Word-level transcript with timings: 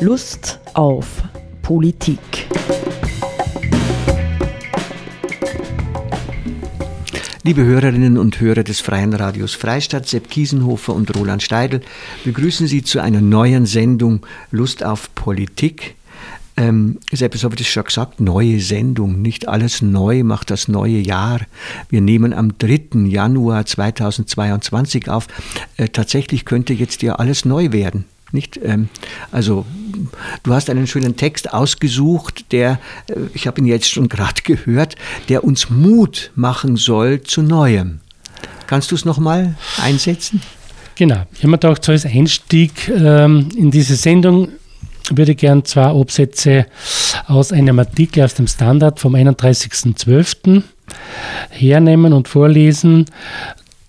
Lust 0.00 0.60
auf 0.74 1.24
Politik. 1.60 2.20
Liebe 7.42 7.64
Hörerinnen 7.64 8.16
und 8.16 8.38
Hörer 8.38 8.62
des 8.62 8.78
Freien 8.80 9.12
Radios 9.12 9.54
Freistadt, 9.54 10.06
Sepp 10.06 10.30
Kiesenhofer 10.30 10.94
und 10.94 11.12
Roland 11.16 11.42
Steidl 11.42 11.80
begrüßen 12.24 12.68
Sie 12.68 12.84
zu 12.84 13.00
einer 13.00 13.20
neuen 13.20 13.66
Sendung 13.66 14.24
Lust 14.52 14.84
auf 14.84 15.12
Politik. 15.16 15.96
Ähm, 16.56 16.98
selbst 17.10 17.42
habe 17.42 17.56
ich 17.56 17.62
das 17.62 17.68
schon 17.68 17.84
gesagt, 17.84 18.20
neue 18.20 18.60
Sendung, 18.60 19.20
nicht 19.20 19.48
alles 19.48 19.82
neu 19.82 20.22
macht 20.22 20.50
das 20.50 20.68
neue 20.68 20.98
Jahr. 20.98 21.40
Wir 21.88 22.02
nehmen 22.02 22.32
am 22.32 22.56
3. 22.56 23.00
Januar 23.06 23.66
2022 23.66 25.08
auf. 25.08 25.26
Äh, 25.76 25.88
tatsächlich 25.88 26.44
könnte 26.44 26.72
jetzt 26.72 27.02
ja 27.02 27.16
alles 27.16 27.44
neu 27.44 27.72
werden. 27.72 28.04
Nicht? 28.32 28.58
Ähm, 28.62 28.88
also 29.32 29.64
du 30.42 30.52
hast 30.52 30.68
einen 30.68 30.86
schönen 30.86 31.16
Text 31.16 31.52
ausgesucht, 31.52 32.52
der, 32.52 32.78
äh, 33.08 33.14
ich 33.34 33.46
habe 33.46 33.60
ihn 33.60 33.66
jetzt 33.66 33.90
schon 33.90 34.08
gerade 34.08 34.42
gehört, 34.44 34.96
der 35.28 35.44
uns 35.44 35.70
Mut 35.70 36.30
machen 36.34 36.76
soll 36.76 37.22
zu 37.22 37.42
Neuem. 37.42 38.00
Kannst 38.66 38.90
du 38.90 38.94
es 38.94 39.04
nochmal 39.04 39.56
einsetzen? 39.82 40.42
Genau. 40.94 41.22
Ich 41.32 41.38
habe 41.38 41.48
mir 41.48 41.58
gedacht, 41.58 41.84
so 41.84 41.92
als 41.92 42.04
Einstieg 42.04 42.88
ähm, 42.88 43.48
in 43.56 43.70
diese 43.70 43.96
Sendung 43.96 44.48
würde 45.10 45.32
ich 45.32 45.38
gerne 45.38 45.62
zwei 45.62 45.84
Absätze 45.84 46.66
aus 47.26 47.52
einem 47.52 47.78
Artikel 47.78 48.24
aus 48.24 48.34
dem 48.34 48.46
Standard 48.46 49.00
vom 49.00 49.14
31.12. 49.14 50.62
hernehmen 51.50 52.12
und 52.12 52.28
vorlesen 52.28 53.06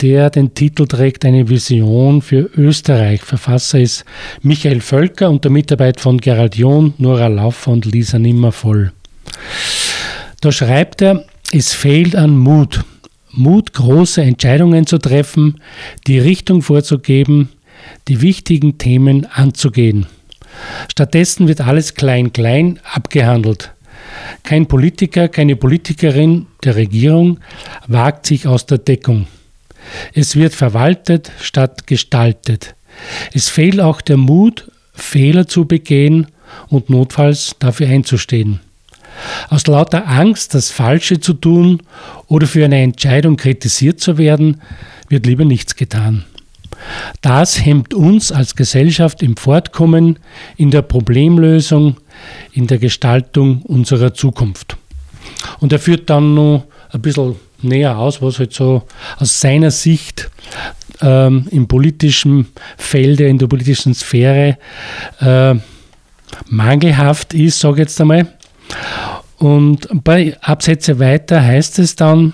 der 0.02 0.30
den 0.30 0.54
Titel 0.54 0.88
trägt 0.88 1.26
Eine 1.26 1.50
Vision 1.50 2.22
für 2.22 2.50
Österreich. 2.56 3.22
Verfasser 3.22 3.80
ist 3.80 4.06
Michael 4.42 4.82
Völker 4.82 5.30
unter 5.30 5.50
Mitarbeit 5.50 6.00
von 6.00 6.20
Gerald 6.20 6.56
John, 6.56 6.94
Nora 6.98 7.28
Laufer 7.28 7.72
und 7.72 7.86
Lisa 7.86 8.18
Nimmervoll. 8.18 8.94
Da 10.42 10.52
schreibt 10.52 11.02
er, 11.02 11.26
es 11.52 11.74
fehlt 11.74 12.16
an 12.16 12.38
Mut. 12.38 12.84
Mut, 13.32 13.74
große 13.74 14.22
Entscheidungen 14.22 14.88
zu 14.88 14.98
treffen, 14.98 15.62
die 16.08 16.20
Richtung 16.20 16.62
vorzugeben, 16.62 17.50
die 18.08 18.22
wichtigen 18.22 18.78
Themen 18.78 19.26
anzugehen. 19.26 20.08
Stattdessen 20.90 21.48
wird 21.48 21.62
alles 21.62 21.94
klein-klein 21.94 22.80
abgehandelt. 22.92 23.72
Kein 24.44 24.68
Politiker, 24.68 25.28
keine 25.28 25.56
Politikerin 25.56 26.48
der 26.64 26.76
Regierung 26.76 27.40
wagt 27.88 28.26
sich 28.26 28.48
aus 28.48 28.66
der 28.66 28.80
Deckung. 28.80 29.28
Es 30.14 30.36
wird 30.36 30.54
verwaltet 30.54 31.32
statt 31.42 31.88
gestaltet. 31.88 32.76
Es 33.34 33.50
fehlt 33.50 33.80
auch 33.80 34.02
der 34.02 34.18
Mut, 34.18 34.70
Fehler 34.94 35.48
zu 35.48 35.66
begehen 35.66 36.28
und 36.68 36.90
notfalls 36.90 37.56
dafür 37.60 37.88
einzustehen. 37.88 38.60
Aus 39.50 39.68
lauter 39.68 40.08
Angst, 40.08 40.54
das 40.54 40.70
Falsche 40.72 41.20
zu 41.20 41.34
tun 41.34 41.82
oder 42.28 42.48
für 42.48 42.66
eine 42.66 42.82
Entscheidung 42.82 43.38
kritisiert 43.38 44.00
zu 44.00 44.18
werden, 44.18 44.62
wird 45.10 45.26
lieber 45.26 45.46
nichts 45.46 45.76
getan. 45.76 46.26
Das 47.22 47.66
hemmt 47.66 47.94
uns 47.94 48.32
als 48.32 48.56
Gesellschaft 48.56 49.22
im 49.22 49.36
Fortkommen, 49.36 50.20
in 50.56 50.72
der 50.72 50.82
Problemlösung, 50.82 51.98
in 52.54 52.68
der 52.68 52.78
Gestaltung 52.78 53.62
unserer 53.64 54.14
Zukunft. 54.14 54.78
Und 55.60 55.74
er 55.74 55.80
führt 55.80 56.10
dann 56.10 56.36
noch 56.36 56.66
ein 56.92 57.02
bisschen 57.02 57.36
näher 57.64 57.98
aus, 57.98 58.22
was 58.22 58.40
halt 58.40 58.54
so 58.54 58.84
aus 59.18 59.40
seiner 59.40 59.72
Sicht 59.72 60.30
ähm, 61.02 61.48
im 61.52 61.68
politischen 61.68 62.48
Felde, 62.78 63.28
in 63.28 63.38
der 63.38 63.48
politischen 63.48 63.94
Sphäre 63.94 64.58
äh, 65.20 65.56
mangelhaft 66.48 67.34
ist, 67.34 67.60
sage 67.60 67.76
ich 67.76 67.80
jetzt 67.80 68.02
einmal. 68.02 68.28
Und 69.38 69.90
ein 69.90 70.04
paar 70.04 70.20
Absätze 70.42 71.00
weiter 71.00 71.42
heißt 71.42 71.80
es 71.80 71.96
dann, 71.96 72.34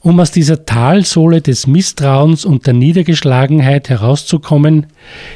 um 0.00 0.18
aus 0.18 0.32
dieser 0.32 0.64
Talsohle 0.64 1.40
des 1.40 1.66
Misstrauens 1.66 2.44
und 2.44 2.66
der 2.66 2.74
Niedergeschlagenheit 2.74 3.88
herauszukommen, 3.88 4.86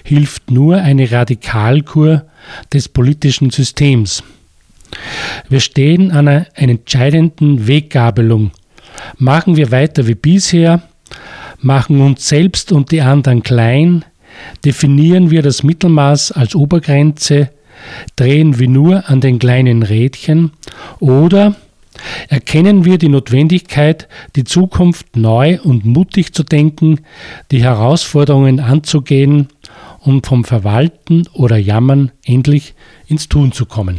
hilft 0.03 0.51
nur 0.51 0.77
eine 0.79 1.11
Radikalkur 1.11 2.25
des 2.73 2.89
politischen 2.89 3.51
Systems. 3.51 4.25
Wir 5.49 5.61
stehen 5.61 6.11
an 6.11 6.27
einer 6.29 6.47
entscheidenden 6.55 7.69
Weggabelung 7.69 8.51
Machen 9.19 9.57
wir 9.57 9.71
weiter 9.71 10.07
wie 10.07 10.15
bisher, 10.15 10.83
machen 11.61 12.01
uns 12.01 12.29
selbst 12.29 12.73
und 12.73 12.91
die 12.91 13.01
anderen 13.01 13.43
klein, 13.43 14.05
definieren 14.65 15.31
wir 15.31 15.43
das 15.43 15.63
Mittelmaß 15.63 16.33
als 16.33 16.55
Obergrenze, 16.55 17.51
drehen 18.17 18.59
wir 18.59 18.69
nur 18.69 19.09
an 19.09 19.21
den 19.21 19.39
kleinen 19.39 19.83
Rädchen 19.83 20.53
oder 20.99 21.55
erkennen 22.29 22.85
wir 22.85 22.99
die 22.99 23.09
Notwendigkeit, 23.09 24.09
die 24.35 24.45
Zukunft 24.45 25.17
neu 25.17 25.59
und 25.63 25.85
mutig 25.85 26.35
zu 26.35 26.43
denken, 26.43 27.01
die 27.51 27.63
Herausforderungen 27.63 28.61
anzugehen 28.61 29.49
und 30.01 30.27
vom 30.27 30.45
Verwalten 30.45 31.27
oder 31.33 31.57
Jammern 31.57 32.13
endlich 32.25 32.75
ins 33.07 33.29
Tun 33.29 33.53
zu 33.53 33.67
kommen 33.67 33.97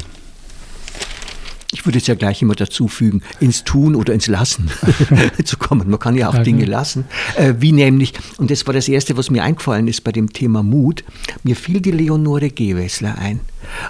ich 1.72 1.86
würde 1.86 1.98
es 1.98 2.08
ja 2.08 2.16
gleich 2.16 2.42
immer 2.42 2.56
dazu 2.56 2.88
fügen, 2.88 3.22
ins 3.40 3.64
Tun 3.64 3.96
oder 3.96 4.14
ins 4.14 4.28
Lassen 4.28 4.70
zu 5.44 5.58
kommen. 5.58 5.90
Man 5.90 6.00
kann 6.00 6.16
ja 6.16 6.30
auch 6.30 6.36
okay. 6.36 6.44
Dinge 6.44 6.66
lassen. 6.66 7.06
Äh, 7.36 7.56
wie 7.60 7.72
nämlich, 7.72 8.14
und 8.38 8.52
das 8.52 8.66
war 8.68 8.74
das 8.74 8.88
Erste, 8.88 9.18
was 9.18 9.30
mir 9.30 9.44
eingefallen 9.44 9.88
ist 9.88 10.04
bei 10.04 10.12
dem 10.12 10.32
Thema 10.32 10.64
Mut, 10.64 11.04
mir 11.44 11.56
fiel 11.56 11.82
die 11.82 11.92
Leonore 11.92 12.50
Gewessler 12.50 13.18
ein. 13.18 13.42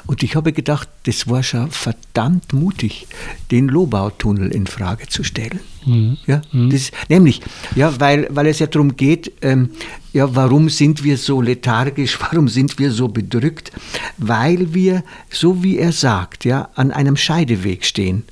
Und 0.06 0.24
ich 0.24 0.36
habe 0.36 0.54
gedacht, 0.54 0.90
das 1.04 1.28
war 1.28 1.44
schon 1.44 1.72
verdammt 1.72 2.54
mutig, 2.54 3.08
den 3.52 3.68
Lobautunnel 3.68 4.52
in 4.52 4.68
Frage 4.68 5.08
zu 5.08 5.24
stellen. 5.24 5.60
Mhm. 5.86 6.18
Ja, 6.26 6.42
mhm. 6.52 6.70
das, 6.70 6.92
nämlich, 7.10 7.42
ja, 7.76 8.00
weil, 8.00 8.28
weil 8.30 8.48
es 8.48 8.60
ja 8.60 8.68
darum 8.68 8.96
geht, 8.98 9.32
ähm, 9.42 9.70
ja, 10.14 10.36
warum 10.36 10.70
sind 10.70 11.04
wir 11.04 11.18
so 11.18 11.42
lethargisch, 11.42 12.20
warum 12.32 12.48
sind 12.48 12.78
wir 12.80 12.92
so 12.92 13.08
bedrückt? 13.08 13.72
Weil 14.18 14.74
wir, 14.74 15.04
so 15.30 15.64
wie 15.64 15.78
er 15.78 15.92
sagt, 15.92 16.46
ja, 16.46 16.70
an 16.76 16.92
einem 16.92 17.18
Scheideweg 17.18 17.86
stehen. 17.86 18.24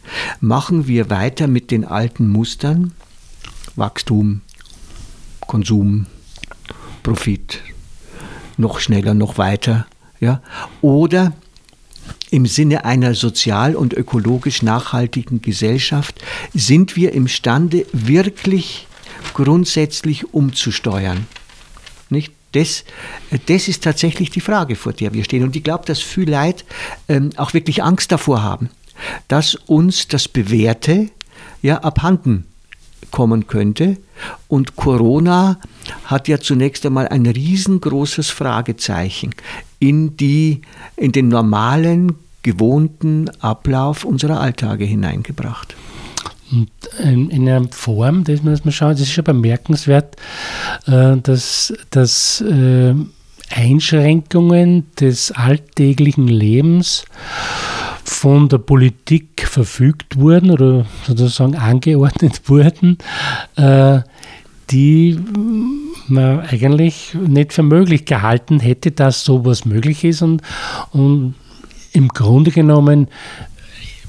Machen 0.41 0.87
wir 0.87 1.09
weiter 1.09 1.47
mit 1.47 1.71
den 1.71 1.85
alten 1.85 2.27
Mustern, 2.27 2.93
Wachstum, 3.75 4.41
Konsum, 5.41 6.07
Profit, 7.03 7.61
noch 8.57 8.79
schneller, 8.79 9.13
noch 9.13 9.37
weiter, 9.37 9.85
ja, 10.19 10.41
oder 10.81 11.33
im 12.31 12.45
Sinne 12.45 12.85
einer 12.85 13.13
sozial 13.13 13.75
und 13.75 13.93
ökologisch 13.93 14.61
nachhaltigen 14.61 15.41
Gesellschaft 15.41 16.21
sind 16.53 16.95
wir 16.95 17.13
imstande, 17.13 17.85
wirklich 17.93 18.87
grundsätzlich 19.33 20.33
umzusteuern. 20.33 21.27
Nicht? 22.09 22.33
Das, 22.51 22.85
das 23.47 23.67
ist 23.67 23.83
tatsächlich 23.83 24.29
die 24.29 24.39
Frage, 24.39 24.75
vor 24.75 24.93
der 24.93 25.13
wir 25.13 25.25
stehen. 25.25 25.43
Und 25.43 25.55
ich 25.57 25.63
glaube, 25.63 25.85
dass 25.85 25.99
viele 25.99 26.37
Leute 26.37 26.63
ähm, 27.09 27.31
auch 27.35 27.53
wirklich 27.53 27.83
Angst 27.83 28.13
davor 28.13 28.43
haben, 28.43 28.69
dass 29.27 29.55
uns 29.55 30.07
das 30.07 30.29
Bewährte 30.29 31.09
ja 31.61 31.79
abhanden 31.79 32.45
kommen 33.11 33.47
könnte. 33.47 33.97
Und 34.47 34.77
Corona 34.77 35.59
hat 36.05 36.29
ja 36.29 36.39
zunächst 36.39 36.85
einmal 36.85 37.09
ein 37.09 37.25
riesengroßes 37.25 38.29
Fragezeichen 38.29 39.33
in, 39.79 40.17
die, 40.17 40.61
in 40.95 41.11
den 41.11 41.27
normalen, 41.27 42.15
gewohnten 42.43 43.29
Ablauf 43.39 44.05
unserer 44.05 44.39
Alltage 44.39 44.85
hineingebracht. 44.85 45.75
Und 46.51 46.69
in, 47.03 47.31
einer 47.31 47.67
Form, 47.71 48.23
das 48.23 48.43
muss 48.43 48.63
man 48.63 48.71
schauen, 48.71 48.91
das 48.91 49.01
ist 49.01 49.13
schon 49.13 49.23
bemerkenswert, 49.23 50.15
äh, 50.85 51.17
dass, 51.17 51.73
dass 51.89 52.41
äh, 52.41 52.93
Einschränkungen 53.49 54.85
des 54.99 55.31
alltäglichen 55.31 56.27
Lebens 56.27 57.05
von 58.03 58.47
der 58.47 58.59
Politik 58.59 59.47
verfügt 59.47 60.17
wurden 60.17 60.51
oder 60.51 60.85
sozusagen 61.07 61.55
angeordnet 61.55 62.41
wurden, 62.49 62.99
äh, 63.55 64.01
die 64.69 65.19
man 66.09 66.41
eigentlich 66.41 67.15
nicht 67.15 67.53
für 67.53 67.63
möglich 67.63 68.05
gehalten 68.05 68.59
hätte, 68.59 68.91
dass 68.91 69.23
sowas 69.23 69.65
möglich 69.65 70.03
ist 70.03 70.21
und, 70.21 70.41
und 70.91 71.35
im 71.93 72.09
Grunde 72.09 72.51
genommen 72.51 73.07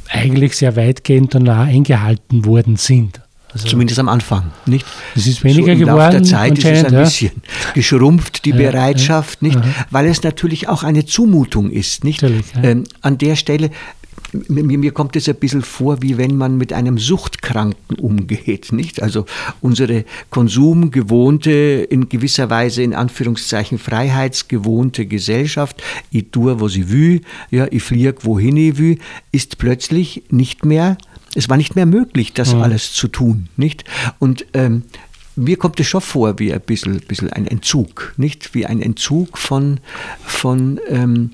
eigentlich 0.09 0.57
sehr 0.57 0.77
weitgehend 0.77 1.35
danach 1.35 1.67
eingehalten 1.67 2.45
worden 2.45 2.77
sind. 2.77 3.21
Also 3.53 3.69
Zumindest 3.69 3.99
am 3.99 4.09
Anfang, 4.09 4.53
nicht? 4.67 4.85
Es 5.15 5.27
ist 5.27 5.43
weniger 5.43 5.67
so 5.67 5.73
im 5.73 5.79
geworden. 5.79 5.99
Im 5.99 5.99
Laufe 5.99 6.13
der 6.13 6.23
Zeit 6.25 6.59
ist 6.59 6.65
es 6.65 6.85
ein 6.85 6.93
ja. 6.93 7.01
bisschen 7.01 7.31
geschrumpft, 7.75 8.45
die 8.45 8.51
ja, 8.51 8.57
Bereitschaft, 8.57 9.41
ja, 9.41 9.49
nicht? 9.49 9.61
Weil 9.91 10.07
es 10.07 10.23
natürlich 10.23 10.69
auch 10.69 10.83
eine 10.83 11.07
Zumutung 11.07 11.71
ist, 11.71 12.05
nicht? 12.05 12.23
Ähm, 12.63 12.85
an 13.01 13.17
der 13.17 13.35
Stelle, 13.35 13.71
mir, 14.49 14.79
mir 14.79 14.93
kommt 14.93 15.17
es 15.17 15.29
ein 15.29 15.37
bisschen 15.37 15.63
vor, 15.63 16.03
wie 16.03 16.19
wenn 16.19 16.37
man 16.37 16.57
mit 16.57 16.73
einem 16.73 16.99
Suchtkranken 16.99 17.99
umgeht, 17.99 18.73
nicht? 18.73 19.03
Also 19.03 19.27
unsere 19.61 20.05
konsumgewohnte, 20.31 21.51
in 21.51 22.09
gewisser 22.09 22.51
Weise 22.51 22.83
in 22.83 22.95
Anführungszeichen 22.95 23.79
freiheitsgewohnte 23.79 25.07
Gesellschaft, 25.07 25.83
ich 26.11 26.31
tue, 26.31 26.61
was 26.61 26.77
ich 26.77 26.91
will, 26.91 27.23
ja, 27.51 27.67
ich 27.71 27.83
fliege, 27.83 28.17
wohin 28.23 28.57
ich 28.57 28.79
will, 28.79 28.99
ist 29.33 29.59
plötzlich 29.59 30.25
nicht 30.31 30.65
mehr, 30.65 30.97
es 31.35 31.49
war 31.49 31.57
nicht 31.57 31.77
mehr 31.77 31.87
möglich, 31.87 32.33
das 32.33 32.55
mhm. 32.55 32.63
alles 32.63 32.93
zu 32.93 33.09
tun, 33.09 33.49
nicht? 33.57 33.85
Und 34.19 34.47
ähm, 34.55 34.83
mir 35.37 35.59
kommt 35.59 35.79
es 35.81 35.87
schon 35.87 36.01
vor 36.01 36.39
wie 36.39 36.53
ein 36.53 36.61
bisschen, 36.61 37.01
bisschen 37.01 37.31
ein 37.33 37.47
Entzug, 37.47 38.15
nicht? 38.17 38.55
Wie 38.55 38.67
ein 38.67 38.81
Entzug 38.81 39.37
von, 39.37 39.81
von 40.25 40.81
ähm, 40.89 41.33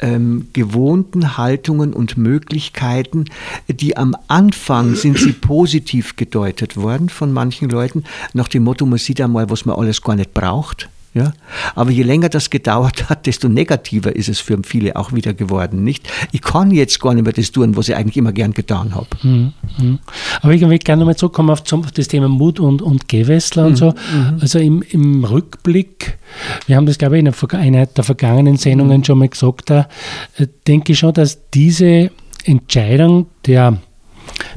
ähm, 0.00 0.48
gewohnten 0.52 1.36
Haltungen 1.36 1.92
und 1.92 2.16
Möglichkeiten, 2.16 3.26
die 3.68 3.96
am 3.96 4.16
Anfang 4.28 4.94
sind 4.94 5.18
sie 5.18 5.32
positiv 5.32 6.16
gedeutet 6.16 6.76
worden 6.76 7.08
von 7.08 7.32
manchen 7.32 7.68
Leuten, 7.68 8.04
nach 8.32 8.48
dem 8.48 8.64
Motto, 8.64 8.86
man 8.86 8.98
sieht 8.98 9.20
einmal, 9.20 9.50
was 9.50 9.64
man 9.64 9.76
alles 9.76 10.02
gar 10.02 10.16
nicht 10.16 10.34
braucht. 10.34 10.88
Ja? 11.16 11.32
Aber 11.74 11.90
je 11.90 12.02
länger 12.02 12.28
das 12.28 12.50
gedauert 12.50 13.08
hat, 13.08 13.24
desto 13.24 13.48
negativer 13.48 14.14
ist 14.14 14.28
es 14.28 14.38
für 14.38 14.58
viele 14.64 14.96
auch 14.96 15.12
wieder 15.12 15.32
geworden. 15.32 15.82
Nicht? 15.82 16.06
Ich 16.30 16.42
kann 16.42 16.70
jetzt 16.70 17.00
gar 17.00 17.14
nicht 17.14 17.24
mehr 17.24 17.32
das 17.32 17.50
tun, 17.52 17.74
was 17.74 17.88
ich 17.88 17.96
eigentlich 17.96 18.18
immer 18.18 18.32
gern 18.32 18.52
getan 18.52 18.94
habe. 18.94 19.08
Mhm. 19.22 19.54
Mhm. 19.78 19.98
Aber 20.42 20.52
ich 20.52 20.60
würde 20.60 20.78
gerne 20.78 21.00
nochmal 21.00 21.16
zurückkommen 21.16 21.48
auf, 21.48 21.62
das 21.62 22.08
Thema 22.08 22.28
Mut 22.28 22.60
und, 22.60 22.82
und 22.82 23.08
Gewässler 23.08 23.64
und 23.64 23.72
mhm. 23.72 23.76
so. 23.76 23.86
Mhm. 23.86 24.38
Also 24.40 24.58
im, 24.58 24.82
im 24.82 25.24
Rückblick, 25.24 26.18
wir 26.66 26.76
haben 26.76 26.84
das, 26.84 26.98
glaube 26.98 27.18
ich, 27.18 27.24
in 27.24 27.32
einer 27.52 27.86
der 27.86 28.04
vergangenen 28.04 28.58
Sendungen 28.58 28.98
mhm. 28.98 29.04
schon 29.04 29.18
mal 29.18 29.28
gesagt, 29.28 29.70
da 29.70 29.88
äh, 30.36 30.46
denke 30.66 30.92
ich 30.92 30.98
schon, 30.98 31.14
dass 31.14 31.48
diese 31.50 32.10
Entscheidung 32.44 33.28
der 33.46 33.78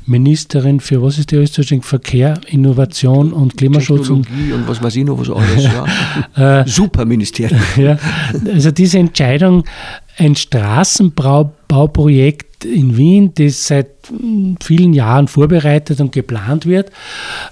Ministerin 0.06 0.80
für, 0.80 1.02
was 1.02 1.18
ist 1.18 1.32
die 1.32 1.44
zuständig? 1.46 1.86
Verkehr, 1.86 2.40
Innovation 2.48 3.34
und 3.34 3.58
Klimaschutz. 3.58 4.08
Technologie 4.08 4.54
und, 4.54 4.62
und 4.62 4.68
was 4.68 4.82
weiß 4.82 4.96
ich 4.96 5.04
noch, 5.06 5.20
was 5.20 5.30
alles. 5.30 5.64
Ja. 5.64 5.86
Äh, 6.36 6.68
Superministerium. 6.68 7.60
Ja, 7.78 7.98
also 8.52 8.72
diese 8.72 8.98
Entscheidung, 9.00 9.64
ein 10.18 10.36
Straßenbauprojekt 10.36 12.66
in 12.66 12.98
Wien, 12.98 13.32
das 13.36 13.68
seit 13.68 13.88
vielen 14.62 14.94
Jahren 14.94 15.28
vorbereitet 15.28 16.02
und 16.02 16.12
geplant 16.12 16.66
wird, 16.66 16.92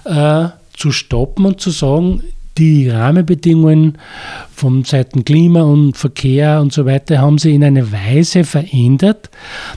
äh, 0.04 0.48
zu 0.74 0.90
stoppen 0.92 1.46
und 1.46 1.60
zu 1.60 1.70
sagen, 1.70 2.22
die 2.58 2.88
Rahmenbedingungen 2.88 3.98
von 4.54 4.84
Seiten 4.84 5.24
Klima 5.24 5.62
und 5.62 5.96
Verkehr 5.96 6.60
und 6.60 6.72
so 6.72 6.84
weiter 6.84 7.18
haben 7.18 7.38
sich 7.38 7.54
in 7.54 7.64
eine 7.64 7.92
Weise 7.92 8.44
verändert, 8.44 9.30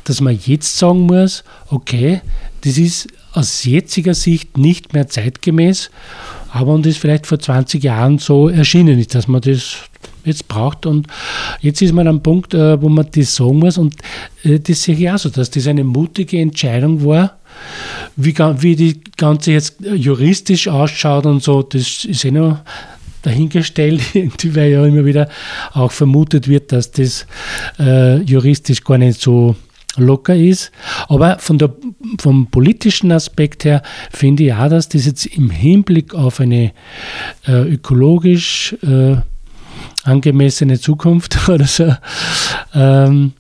dass 0.04 0.22
man 0.22 0.38
jetzt 0.46 0.78
sagen 0.78 1.02
muss, 1.02 1.44
okay, 1.70 2.22
das 2.62 2.78
ist 2.78 3.08
aus 3.34 3.64
jetziger 3.64 4.14
Sicht 4.14 4.58
nicht 4.58 4.94
mehr 4.94 5.08
zeitgemäß, 5.08 5.92
aber 6.52 6.74
und 6.74 6.86
ist 6.86 6.98
vielleicht 6.98 7.28
vor 7.28 7.40
20 7.40 7.84
Jahren 7.84 8.18
so 8.18 8.50
erschienen 8.50 9.00
ist, 9.00 9.16
dass 9.16 9.28
man 9.28 9.42
das 9.42 9.78
jetzt 10.26 10.48
braucht. 10.48 10.86
Und 10.86 11.08
jetzt 11.60 11.82
ist 11.82 11.94
man 11.94 12.08
am 12.08 12.24
Punkt, 12.24 12.54
äh, 12.54 12.82
wo 12.82 12.90
man 12.90 13.08
das 13.12 13.36
sagen 13.36 13.60
muss. 13.60 13.78
Und 13.78 13.96
äh, 14.44 14.60
das 14.60 14.84
sehe 14.84 14.96
ich 14.96 15.10
auch 15.10 15.18
so, 15.18 15.30
dass 15.30 15.50
das 15.50 15.68
eine 15.68 15.84
mutige 15.84 16.40
Entscheidung 16.40 17.06
war. 17.06 17.38
Wie, 18.16 18.36
wie 18.38 18.76
die 18.76 19.02
ganze 19.18 19.52
jetzt 19.52 19.78
juristisch 19.82 20.68
ausschaut 20.68 21.26
und 21.26 21.44
so, 21.44 21.62
das 21.62 22.06
ist 22.06 22.26
eh 22.26 22.32
noch 22.32 22.60
dahingestellt, 23.22 24.02
weil 24.56 24.72
ja 24.72 24.86
immer 24.86 25.06
wieder 25.06 25.30
auch 25.74 25.92
vermutet 25.92 26.48
wird, 26.48 26.72
dass 26.72 26.92
das 26.92 27.28
äh, 27.80 28.18
juristisch 28.22 28.84
gar 28.84 28.98
nicht 28.98 29.22
so 29.22 29.56
locker 29.98 30.36
ist. 30.36 30.72
Aber 31.08 31.40
von 31.40 31.58
der, 31.58 31.74
vom 32.20 32.48
politischen 32.48 33.12
Aspekt 33.12 33.66
her 33.66 33.84
finde 34.12 34.44
ich 34.44 34.54
auch, 34.54 34.70
dass 34.70 34.90
das 34.90 35.06
jetzt 35.06 35.26
im 35.26 35.50
Hinblick 35.50 36.14
auf 36.14 36.40
eine 36.40 36.72
äh, 37.48 37.74
ökologisch 37.74 38.76
äh, 38.84 39.18
angemessene 40.04 40.80
Zukunft 40.80 41.38
oder 41.50 41.66
so 41.66 41.96
ähm, 42.74 43.34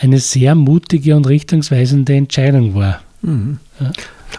eine 0.00 0.18
sehr 0.18 0.54
mutige 0.54 1.16
und 1.16 1.26
richtungsweisende 1.26 2.14
Entscheidung 2.14 2.74
war. 2.74 3.00
Mhm. 3.22 3.58
Ja. 3.80 3.92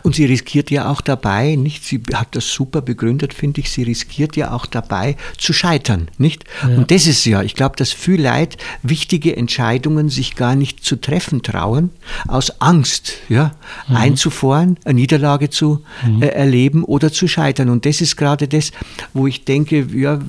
Und 0.03 0.15
sie 0.15 0.25
riskiert 0.25 0.71
ja 0.71 0.89
auch 0.89 1.01
dabei, 1.01 1.56
nicht? 1.56 1.83
Sie 1.83 2.01
hat 2.13 2.36
das 2.36 2.47
super 2.51 2.81
begründet, 2.81 3.33
finde 3.33 3.62
ich. 3.62 3.71
Sie 3.71 3.83
riskiert 3.83 4.36
ja 4.36 4.51
auch 4.51 4.65
dabei 4.65 5.15
zu 5.38 5.53
scheitern, 5.53 6.09
nicht? 6.18 6.44
Ja. 6.62 6.77
Und 6.77 6.92
das 6.92 7.07
ist 7.07 7.25
ja, 7.25 7.44
ich 7.44 7.56
glaube, 7.56 7.75
dass 7.75 7.92
viel 7.92 8.21
Leid 8.21 8.57
wichtige 8.83 9.36
Entscheidungen 9.36 10.09
sich 10.09 10.36
gar 10.36 10.56
nicht 10.56 10.83
zu 10.83 10.95
treffen 10.95 11.42
trauen, 11.42 11.92
aus 12.27 12.62
Angst, 12.62 13.13
ja, 13.30 13.56
mhm. 13.88 13.95
einzufahren, 13.95 14.77
eine 14.86 14.95
Niederlage 14.95 15.50
zu 15.50 15.83
mhm. 16.06 16.21
äh, 16.21 16.27
erleben 16.27 16.83
oder 16.83 17.12
zu 17.12 17.27
scheitern. 17.27 17.69
Und 17.69 17.86
das 17.86 18.01
ist 18.01 18.15
gerade 18.15 18.48
das, 18.48 18.71
wo 19.13 19.27
ich 19.27 19.45
denke, 19.45 19.88
ja, 19.94 20.19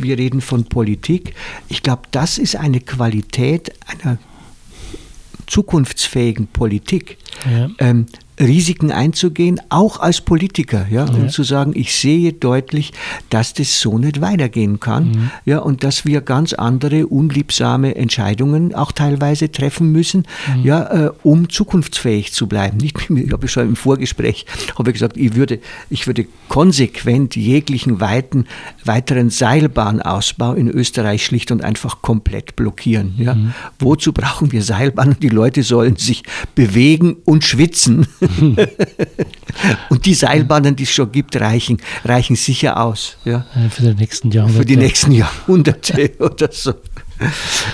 wir 0.00 0.18
reden 0.18 0.40
von 0.40 0.64
Politik. 0.64 1.34
Ich 1.68 1.82
glaube, 1.82 2.02
das 2.10 2.38
ist 2.38 2.56
eine 2.56 2.80
Qualität 2.80 3.72
einer 3.86 4.18
zukunftsfähigen 5.46 6.48
Politik. 6.48 7.18
Ja. 7.48 7.70
Ähm, 7.78 8.06
Risiken 8.38 8.92
einzugehen, 8.92 9.60
auch 9.68 10.00
als 10.00 10.20
Politiker, 10.20 10.86
ja, 10.90 11.06
ja, 11.06 11.12
und 11.12 11.30
zu 11.30 11.42
sagen, 11.42 11.72
ich 11.74 11.94
sehe 11.94 12.32
deutlich, 12.32 12.92
dass 13.30 13.54
das 13.54 13.80
so 13.80 13.98
nicht 13.98 14.20
weitergehen 14.20 14.80
kann, 14.80 15.08
mhm. 15.08 15.30
ja, 15.44 15.58
und 15.58 15.84
dass 15.84 16.04
wir 16.04 16.20
ganz 16.20 16.52
andere 16.52 17.06
unliebsame 17.06 17.96
Entscheidungen 17.96 18.74
auch 18.74 18.92
teilweise 18.92 19.50
treffen 19.50 19.92
müssen, 19.92 20.26
mhm. 20.56 20.64
ja, 20.64 21.06
äh, 21.06 21.10
um 21.22 21.48
zukunftsfähig 21.48 22.32
zu 22.32 22.46
bleiben. 22.46 22.76
Nicht, 22.78 23.10
ich 23.10 23.32
habe 23.32 23.48
schon 23.48 23.68
im 23.68 23.76
Vorgespräch 23.76 24.46
habe 24.78 24.90
ich 24.90 24.94
gesagt, 24.94 25.16
ich 25.16 25.34
würde, 25.34 25.60
ich 25.90 26.06
würde 26.06 26.26
konsequent 26.48 27.36
jeglichen 27.36 28.00
weiten, 28.00 28.46
weiteren 28.84 29.30
Seilbahnausbau 29.30 30.54
in 30.54 30.68
Österreich 30.68 31.24
schlicht 31.24 31.50
und 31.50 31.64
einfach 31.64 32.02
komplett 32.02 32.56
blockieren. 32.56 33.14
Ja. 33.18 33.34
Mhm. 33.34 33.54
Wozu 33.78 34.12
brauchen 34.12 34.52
wir 34.52 34.62
Seilbahnen? 34.62 35.16
Die 35.20 35.28
Leute 35.28 35.62
sollen 35.62 35.96
sich 35.96 36.22
bewegen 36.54 37.16
und 37.24 37.44
schwitzen. 37.44 38.06
und 39.90 40.06
die 40.06 40.14
Seilbahnen, 40.14 40.76
die 40.76 40.84
es 40.84 40.90
schon 40.90 41.10
gibt, 41.12 41.36
reichen, 41.40 41.78
reichen 42.04 42.36
sicher 42.36 42.80
aus. 42.80 43.16
Ja. 43.24 43.46
Für 43.70 43.82
die 43.82 43.94
nächsten 43.94 44.30
Jahrhunderte. 44.30 44.60
Für 44.60 44.66
die 44.66 44.76
nächsten 44.76 45.12
Jahrhunderte 45.12 46.12
oder 46.18 46.48
so. 46.50 46.74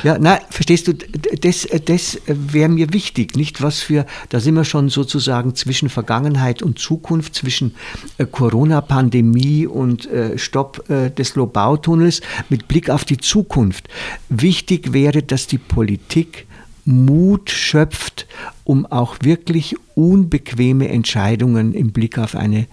Ja, 0.05 0.19
na, 0.21 0.39
verstehst 0.51 0.87
du, 0.87 0.95
das, 0.95 1.67
das 1.85 2.19
wäre 2.27 2.69
mir 2.69 2.93
wichtig, 2.93 3.37
nicht 3.37 3.61
was 3.61 3.81
für, 3.81 4.07
da 4.29 4.39
sind 4.39 4.55
wir 4.55 4.65
schon 4.65 4.89
sozusagen 4.89 5.57
zwischen 5.57 5.89
Vergangenheit 5.89 6.63
und 6.63 6.79
Zukunft, 6.79 7.35
zwischen 7.35 7.75
äh, 8.19 8.27
Corona-Pandemie 8.27 9.67
und 9.67 10.07
äh, 10.07 10.39
Stopp 10.39 10.89
äh, 10.89 11.11
des 11.11 11.35
Lobautunnels 11.35 12.21
mit 12.51 12.69
Blick 12.69 12.89
auf 12.89 13.05
die 13.05 13.19
Zukunft. 13.19 13.89
Wichtig 14.29 14.93
wäre, 14.93 15.23
dass 15.23 15.49
die 15.49 15.59
Politik 15.59 16.47
Mut 16.85 17.51
schöpft, 17.51 18.27
um 18.65 18.87
auch 18.87 19.17
wirklich 19.23 19.77
unbequeme 19.95 20.89
Entscheidungen 20.89 21.75
im 21.75 21.93
Blick 21.93 22.19
auf 22.19 22.35
eine 22.35 22.67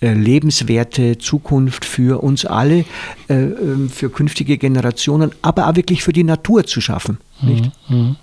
äh, 0.00 0.14
lebenswerte 0.14 1.18
Zukunft 1.18 1.84
für 1.84 2.22
uns 2.22 2.44
alle, 2.44 2.84
äh, 3.28 3.34
ähm, 3.34 3.88
für 3.88 4.10
künftige 4.10 4.58
Generationen, 4.58 5.30
aber 5.42 5.68
auch 5.68 5.76
wirklich 5.76 6.02
für 6.02 6.12
die 6.12 6.24
Natur 6.24 6.64
zu 6.64 6.80
schaffen. 6.80 7.18
Nicht? 7.40 7.70
Mhm, 7.88 7.96
mhm. 7.96 8.16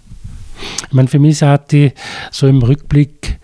Ich 0.88 0.94
meine, 0.94 1.08
für 1.08 1.20
mich 1.20 1.32
ist 1.32 1.44
auch 1.44 1.58
die, 1.58 1.94
so 2.32 2.48
im 2.48 2.62
Rückblick 2.62 3.40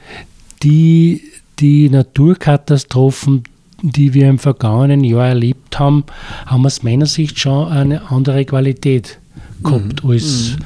die, 0.64 1.22
die 1.60 1.90
Naturkatastrophen, 1.90 3.44
die 3.82 4.14
wir 4.14 4.28
im 4.28 4.40
vergangenen 4.40 5.06
Jahr 5.06 5.30
erlebt 5.30 5.80
haben, 5.80 6.04
haben 6.46 6.66
aus 6.66 6.84
meiner 6.84 7.06
Sicht 7.06 7.40
schon 7.40 7.70
eine 7.70 8.10
andere 8.12 8.44
Qualität 8.44 9.20
gehabt 9.66 10.04
mhm. 10.04 10.12
als. 10.12 10.56
Mhm 10.58 10.66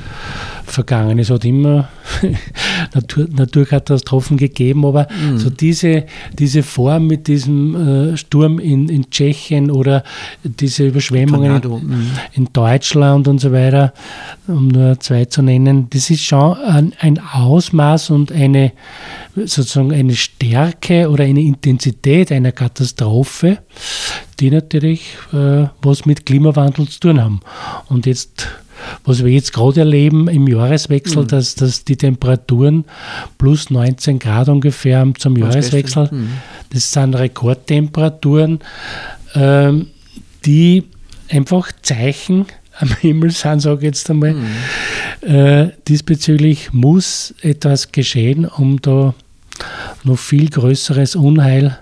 vergangen. 0.69 1.19
Es 1.19 1.29
hat 1.29 1.45
immer 1.45 1.89
Natur, 2.93 3.27
Naturkatastrophen 3.29 4.37
gegeben, 4.37 4.85
aber 4.85 5.07
mhm. 5.09 5.37
so 5.37 5.49
diese, 5.49 6.05
diese 6.33 6.63
Form 6.63 7.07
mit 7.07 7.27
diesem 7.27 7.75
äh, 8.13 8.17
Sturm 8.17 8.59
in, 8.59 8.87
in 8.89 9.09
Tschechien 9.09 9.71
oder 9.71 10.03
diese 10.43 10.87
Überschwemmungen 10.87 11.61
in, 11.61 11.69
mhm. 11.69 12.11
in, 12.33 12.47
Deutschland 12.53 13.27
und 13.27 13.39
so 13.39 13.51
weiter, 13.51 13.93
um 14.47 14.67
nur 14.67 14.99
zwei 14.99 15.25
zu 15.25 15.41
nennen, 15.41 15.87
das 15.89 16.09
ist 16.09 16.23
schon 16.23 16.57
ein, 16.57 16.93
ein 16.99 17.19
Ausmaß 17.19 18.11
und 18.11 18.31
eine 18.31 18.71
sozusagen 19.35 19.93
eine 19.93 20.15
Stärke 20.15 21.09
oder 21.09 21.23
eine 21.23 21.41
Intensität 21.41 22.31
einer 22.31 22.51
Katastrophe, 22.51 23.59
die 24.39 24.51
natürlich 24.51 25.01
äh, 25.33 25.67
was 25.81 26.05
mit 26.05 26.25
Klimawandel 26.25 26.87
zu 26.87 26.99
tun 26.99 27.21
haben. 27.21 27.39
Und 27.87 28.05
jetzt 28.05 28.47
was 29.03 29.23
wir 29.23 29.31
jetzt 29.31 29.53
gerade 29.53 29.81
erleben 29.81 30.27
im 30.27 30.47
Jahreswechsel, 30.47 31.23
mhm. 31.23 31.27
dass, 31.27 31.55
dass 31.55 31.83
die 31.83 31.97
Temperaturen 31.97 32.85
plus 33.37 33.69
19 33.69 34.19
Grad 34.19 34.49
ungefähr 34.49 35.07
zum 35.17 35.37
Jahreswechsel, 35.37 36.09
mhm. 36.11 36.29
das 36.71 36.91
sind 36.91 37.15
Rekordtemperaturen, 37.15 38.59
ähm, 39.35 39.87
die 40.45 40.83
einfach 41.29 41.71
Zeichen 41.81 42.45
am 42.79 42.95
Himmel 43.01 43.31
sind, 43.31 43.59
sage 43.61 43.79
ich 43.79 43.83
jetzt 43.83 44.09
einmal. 44.09 44.33
Mhm. 44.33 45.29
Äh, 45.29 45.71
diesbezüglich 45.87 46.71
muss 46.71 47.33
etwas 47.41 47.91
geschehen, 47.91 48.45
um 48.45 48.81
da 48.81 49.13
noch 50.03 50.17
viel 50.17 50.49
größeres 50.49 51.15
Unheil 51.15 51.77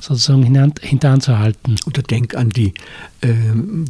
sozusagen 0.00 0.72
hintanzuhalten. 0.80 1.76
Oder 1.86 2.02
denk 2.02 2.34
an 2.34 2.50
die 2.50 2.74
äh, 3.20 3.32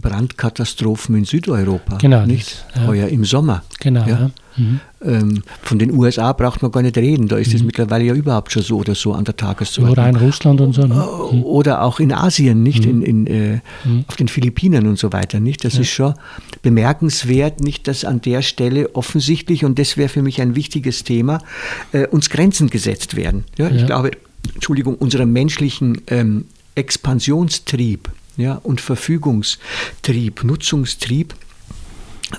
Brandkatastrophen 0.01 1.17
in 1.17 1.25
Südeuropa. 1.25 1.99
Genau. 1.99 2.27
Nicht? 2.27 2.65
Das, 2.73 2.83
ja. 2.83 2.89
Heuer 2.89 3.09
im 3.09 3.25
Sommer. 3.25 3.63
Genau. 3.81 4.07
Ja. 4.07 4.21
Ja. 4.21 4.31
Mhm. 4.57 4.81
Ähm, 5.05 5.43
von 5.63 5.79
den 5.79 5.93
USA 5.93 6.33
braucht 6.33 6.63
man 6.63 6.73
gar 6.73 6.83
nicht 6.83 6.97
reden. 6.97 7.29
Da 7.29 7.37
ist 7.37 7.53
es 7.53 7.61
mhm. 7.61 7.67
mittlerweile 7.67 8.05
ja 8.05 8.15
überhaupt 8.15 8.53
schon 8.53 8.63
so 8.63 8.79
oder 8.79 8.95
so 8.95 9.13
an 9.13 9.25
der 9.25 9.37
Tagesordnung. 9.37 9.93
Oder 9.93 10.09
in 10.09 10.17
Russland 10.17 10.61
und 10.61 10.73
so. 10.73 10.83
Ne? 10.83 10.95
Mhm. 10.95 11.43
Oder 11.45 11.83
auch 11.83 12.01
in 12.01 12.13
Asien, 12.13 12.63
nicht? 12.63 12.85
Mhm. 12.85 13.03
In, 13.03 13.03
in, 13.03 13.27
äh, 13.27 13.61
mhm. 13.85 14.05
Auf 14.09 14.17
den 14.17 14.29
Philippinen 14.29 14.87
und 14.87 14.99
so 14.99 15.13
weiter. 15.13 15.41
Nicht? 15.41 15.65
Das 15.65 15.79
ist 15.79 15.91
schon 15.91 16.15
bemerkenswert, 16.63 17.61
nicht, 17.61 17.87
dass 17.87 18.05
an 18.05 18.21
der 18.23 18.43
Stelle 18.43 18.95
offensichtlich, 18.95 19.65
und 19.65 19.79
das 19.79 19.97
wäre 19.97 20.09
für 20.09 20.23
mich 20.23 20.41
ein 20.41 20.57
wichtiges 20.57 21.05
Thema, 21.05 21.39
äh, 21.93 22.07
uns 22.07 22.31
Grenzen 22.31 22.71
gesetzt 22.71 23.17
werden. 23.17 23.45
Ja, 23.59 23.69
ich 23.69 23.87
glaube, 23.87 24.13
Entschuldigung, 24.55 24.97
unserem 24.97 25.33
menschlichen 25.33 26.03
ähm, 26.09 26.47
Expansionstrieb 26.75 28.11
ja, 28.37 28.55
und 28.63 28.81
Verfügungstrieb, 28.81 30.45
Nutzungstrieb 30.45 31.35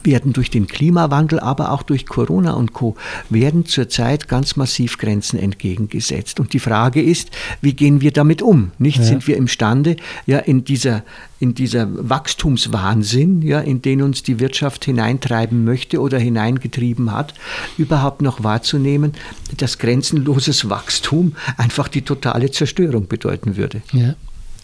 werden 0.04 0.34
durch 0.34 0.50
den 0.50 0.68
Klimawandel, 0.68 1.40
aber 1.40 1.72
auch 1.72 1.84
durch 1.84 2.06
Corona 2.06 2.54
und 2.54 2.74
Co. 2.74 2.96
werden 3.30 3.66
zurzeit 3.66 4.28
ganz 4.28 4.56
massiv 4.56 4.98
Grenzen 4.98 5.40
entgegengesetzt. 5.40 6.40
Und 6.40 6.54
die 6.54 6.60
Frage 6.60 7.02
ist, 7.02 7.32
wie 7.62 7.74
gehen 7.74 8.02
wir 8.02 8.12
damit 8.12 8.42
um? 8.42 8.72
Nicht 8.80 9.00
ja. 9.00 9.06
sind 9.06 9.28
wir 9.28 9.38
imstande, 9.38 9.96
ja 10.26 10.40
in 10.40 10.64
dieser 10.66 11.04
in 11.40 11.54
dieser 11.54 11.88
Wachstumswahnsinn, 12.10 13.44
ja, 13.44 13.60
in 13.60 13.84
den 13.84 14.02
uns 14.02 14.24
die 14.24 14.40
Wirtschaft 14.40 14.86
hineintreiben 14.86 15.64
möchte 15.64 16.02
oder 16.02 16.18
hineingetrieben 16.18 17.12
hat, 17.12 17.36
überhaupt 17.78 18.24
noch 18.24 18.44
wahrzunehmen, 18.44 19.14
dass 19.56 19.78
grenzenloses 19.78 20.68
Wachstum 20.70 21.36
einfach 21.56 21.90
die 21.90 22.02
totale 22.02 22.50
Zerstörung 22.50 23.08
bedeuten 23.08 23.56
würde. 23.56 23.84
Ja, 23.94 24.16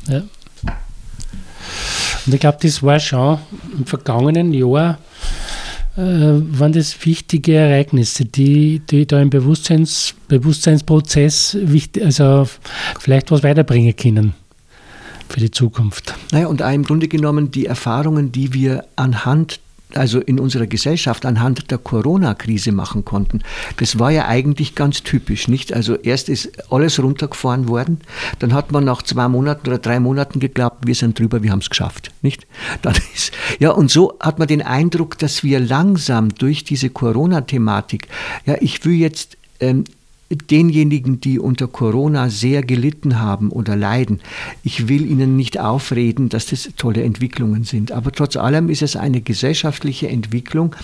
ja. 0.07 0.23
Und 2.25 2.33
ich 2.33 2.39
glaube, 2.39 2.57
das 2.61 2.81
war 2.83 2.99
schon 2.99 3.39
im 3.77 3.85
vergangenen 3.85 4.53
Jahr, 4.53 4.97
äh, 5.95 5.99
waren 5.99 6.73
das 6.73 7.05
wichtige 7.05 7.55
Ereignisse, 7.55 8.25
die, 8.25 8.79
die 8.79 9.05
da 9.05 9.21
im 9.21 9.29
Bewusstseins, 9.29 10.15
Bewusstseinsprozess 10.27 11.57
wichtig, 11.61 12.03
also 12.03 12.47
vielleicht 12.99 13.31
was 13.31 13.43
weiterbringen 13.43 13.95
können 13.95 14.33
für 15.29 15.39
die 15.39 15.51
Zukunft. 15.51 16.13
Naja, 16.31 16.47
und 16.47 16.61
auch 16.61 16.71
im 16.71 16.83
Grunde 16.83 17.07
genommen 17.07 17.51
die 17.51 17.65
Erfahrungen, 17.65 18.31
die 18.31 18.53
wir 18.53 18.85
anhand 18.95 19.59
also 19.97 20.19
in 20.19 20.39
unserer 20.39 20.67
Gesellschaft 20.67 21.25
anhand 21.25 21.71
der 21.71 21.77
Corona-Krise 21.77 22.71
machen 22.71 23.05
konnten. 23.05 23.41
Das 23.77 23.99
war 23.99 24.11
ja 24.11 24.27
eigentlich 24.27 24.75
ganz 24.75 25.03
typisch, 25.03 25.47
nicht? 25.47 25.73
Also 25.73 25.95
erst 25.95 26.29
ist 26.29 26.71
alles 26.71 27.01
runtergefahren 27.01 27.67
worden, 27.67 27.99
dann 28.39 28.53
hat 28.53 28.71
man 28.71 28.83
nach 28.83 29.01
zwei 29.01 29.27
Monaten 29.27 29.67
oder 29.67 29.77
drei 29.77 29.99
Monaten 29.99 30.39
geglaubt, 30.39 30.85
wir 30.87 30.95
sind 30.95 31.19
drüber, 31.19 31.43
wir 31.43 31.51
haben 31.51 31.59
es 31.59 31.69
geschafft, 31.69 32.11
nicht? 32.21 32.47
Dann 32.81 32.95
ist, 33.13 33.31
ja, 33.59 33.71
und 33.71 33.91
so 33.91 34.17
hat 34.19 34.39
man 34.39 34.47
den 34.47 34.61
Eindruck, 34.61 35.17
dass 35.17 35.43
wir 35.43 35.59
langsam 35.59 36.29
durch 36.35 36.63
diese 36.63 36.89
Corona-Thematik, 36.89 38.07
ja, 38.45 38.55
ich 38.59 38.85
will 38.85 38.95
jetzt 38.95 39.37
ähm, 39.59 39.85
denjenigen, 40.35 41.19
die 41.19 41.39
unter 41.39 41.67
Corona 41.67 42.29
sehr 42.29 42.61
gelitten 42.61 43.19
haben 43.19 43.49
oder 43.49 43.75
leiden, 43.75 44.21
ich 44.63 44.87
will 44.87 45.09
ihnen 45.09 45.35
nicht 45.35 45.59
aufreden, 45.59 46.29
dass 46.29 46.47
das 46.47 46.69
tolle 46.77 47.03
Entwicklungen 47.03 47.63
sind. 47.63 47.91
Aber 47.91 48.11
trotz 48.11 48.35
allem 48.35 48.69
ist 48.69 48.81
es 48.81 48.95
eine 48.95 49.21
gesellschaftliche 49.21 50.09
Entwicklung, 50.09 50.75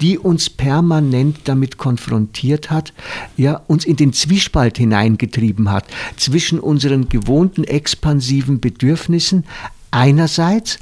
die 0.00 0.18
uns 0.18 0.50
permanent 0.50 1.40
damit 1.44 1.78
konfrontiert 1.78 2.70
hat, 2.70 2.92
ja, 3.36 3.60
uns 3.66 3.84
in 3.84 3.96
den 3.96 4.12
Zwiespalt 4.12 4.78
hineingetrieben 4.78 5.70
hat 5.70 5.86
zwischen 6.16 6.60
unseren 6.60 7.08
gewohnten 7.08 7.64
expansiven 7.64 8.60
Bedürfnissen 8.60 9.44
einerseits 9.94 10.78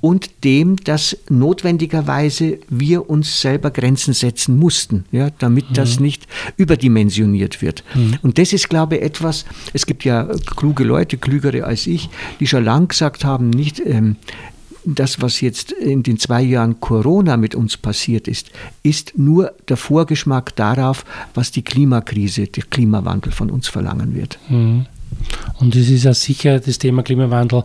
und 0.00 0.44
dem, 0.44 0.76
dass 0.76 1.16
notwendigerweise 1.28 2.58
wir 2.68 3.08
uns 3.08 3.40
selber 3.40 3.70
Grenzen 3.70 4.12
setzen 4.12 4.58
mussten, 4.58 5.04
ja, 5.12 5.30
damit 5.38 5.70
mhm. 5.70 5.74
das 5.74 5.98
nicht 5.98 6.26
überdimensioniert 6.56 7.62
wird. 7.62 7.84
Mhm. 7.94 8.18
Und 8.22 8.38
das 8.38 8.52
ist, 8.52 8.68
glaube 8.68 8.96
ich, 8.96 9.02
etwas, 9.02 9.46
es 9.72 9.86
gibt 9.86 10.04
ja 10.04 10.28
kluge 10.56 10.84
Leute, 10.84 11.16
klügere 11.16 11.64
als 11.64 11.86
ich, 11.86 12.10
die 12.38 12.46
schon 12.46 12.64
lang 12.64 12.88
gesagt 12.88 13.24
haben, 13.24 13.50
nicht, 13.50 13.80
ähm, 13.80 14.16
das, 14.84 15.20
was 15.20 15.40
jetzt 15.42 15.72
in 15.72 16.02
den 16.02 16.18
zwei 16.18 16.42
Jahren 16.42 16.80
Corona 16.80 17.36
mit 17.36 17.54
uns 17.54 17.76
passiert 17.76 18.28
ist, 18.28 18.50
ist 18.82 19.12
nur 19.18 19.52
der 19.68 19.76
Vorgeschmack 19.76 20.56
darauf, 20.56 21.04
was 21.34 21.50
die 21.50 21.62
Klimakrise, 21.62 22.46
der 22.46 22.64
Klimawandel 22.64 23.30
von 23.30 23.50
uns 23.50 23.68
verlangen 23.68 24.14
wird. 24.14 24.38
Mhm. 24.48 24.86
Und 25.58 25.76
es 25.76 25.88
ist 25.88 26.04
ja 26.04 26.14
sicher 26.14 26.60
das 26.60 26.78
Thema 26.78 27.02
Klimawandel 27.02 27.62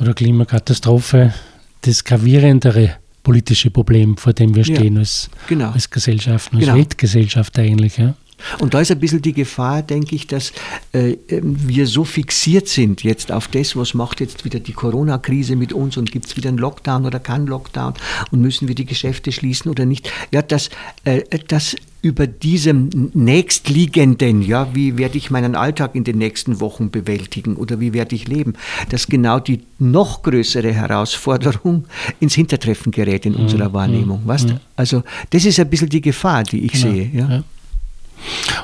oder 0.00 0.14
Klimakatastrophe 0.14 1.34
das 1.82 2.04
gravierendere 2.04 2.96
politische 3.22 3.70
Problem, 3.70 4.16
vor 4.16 4.32
dem 4.32 4.54
wir 4.54 4.64
stehen 4.64 4.94
ja, 4.94 5.00
als, 5.00 5.30
genau. 5.48 5.70
als 5.70 5.90
Gesellschaft, 5.90 6.52
als 6.52 6.60
genau. 6.60 6.74
Weltgesellschaft 6.74 7.58
eigentlich. 7.58 7.98
Ja. 7.98 8.14
Und 8.58 8.74
da 8.74 8.80
ist 8.80 8.90
ein 8.90 9.00
bisschen 9.00 9.22
die 9.22 9.32
Gefahr, 9.32 9.82
denke 9.82 10.14
ich, 10.14 10.26
dass 10.26 10.52
äh, 10.92 11.16
wir 11.28 11.86
so 11.86 12.04
fixiert 12.04 12.68
sind 12.68 13.02
jetzt 13.02 13.32
auf 13.32 13.48
das, 13.48 13.76
was 13.76 13.94
macht 13.94 14.20
jetzt 14.20 14.44
wieder 14.44 14.60
die 14.60 14.72
Corona-Krise 14.72 15.56
mit 15.56 15.72
uns 15.72 15.96
und 15.96 16.12
gibt 16.12 16.26
es 16.26 16.36
wieder 16.36 16.50
einen 16.50 16.58
Lockdown 16.58 17.06
oder 17.06 17.18
keinen 17.18 17.46
Lockdown 17.46 17.94
und 18.30 18.40
müssen 18.40 18.68
wir 18.68 18.74
die 18.74 18.84
Geschäfte 18.84 19.32
schließen 19.32 19.70
oder 19.70 19.86
nicht. 19.86 20.12
Ja, 20.32 20.42
dass, 20.42 20.70
äh, 21.04 21.22
dass 21.48 21.76
über 22.06 22.28
diesem 22.28 23.10
nächstliegenden, 23.14 24.40
ja, 24.40 24.68
wie 24.74 24.96
werde 24.96 25.18
ich 25.18 25.32
meinen 25.32 25.56
Alltag 25.56 25.96
in 25.96 26.04
den 26.04 26.18
nächsten 26.18 26.60
Wochen 26.60 26.92
bewältigen 26.92 27.56
oder 27.56 27.80
wie 27.80 27.92
werde 27.92 28.14
ich 28.14 28.28
leben, 28.28 28.52
dass 28.90 29.08
genau 29.08 29.40
die 29.40 29.62
noch 29.80 30.22
größere 30.22 30.72
Herausforderung 30.72 31.86
ins 32.20 32.34
Hintertreffen 32.34 32.92
gerät 32.92 33.26
in 33.26 33.34
unserer 33.34 33.70
mhm. 33.70 33.72
Wahrnehmung. 33.72 34.22
Mhm. 34.22 34.28
Weißt? 34.28 34.54
Also 34.76 35.02
das 35.30 35.44
ist 35.44 35.58
ein 35.58 35.68
bisschen 35.68 35.88
die 35.88 36.00
Gefahr, 36.00 36.44
die 36.44 36.64
ich 36.64 36.72
genau. 36.72 36.92
sehe. 36.92 37.10
Ja. 37.12 37.28
ja. 37.28 37.44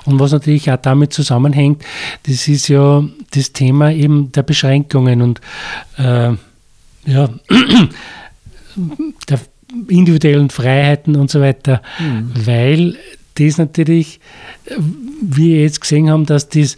Und 0.05 0.21
was 0.21 0.31
natürlich 0.31 0.71
auch 0.71 0.77
damit 0.77 1.13
zusammenhängt, 1.13 1.83
das 2.23 2.47
ist 2.47 2.69
ja 2.69 3.05
das 3.33 3.53
Thema 3.53 3.91
eben 3.91 4.31
der 4.31 4.45
Beschränkungen 4.45 5.21
und 5.21 5.41
äh, 5.99 6.31
ja, 7.07 7.29
der 9.29 9.41
individuellen 9.89 10.51
Freiheiten 10.51 11.17
und 11.17 11.29
so 11.31 11.41
weiter, 11.41 11.83
mhm. 11.99 12.31
weil 12.47 12.97
das 13.35 13.59
natürlich, 13.59 14.21
wie 14.77 15.47
wir 15.47 15.63
jetzt 15.63 15.81
gesehen 15.81 16.11
haben, 16.11 16.27
dass 16.27 16.49
das 16.49 16.77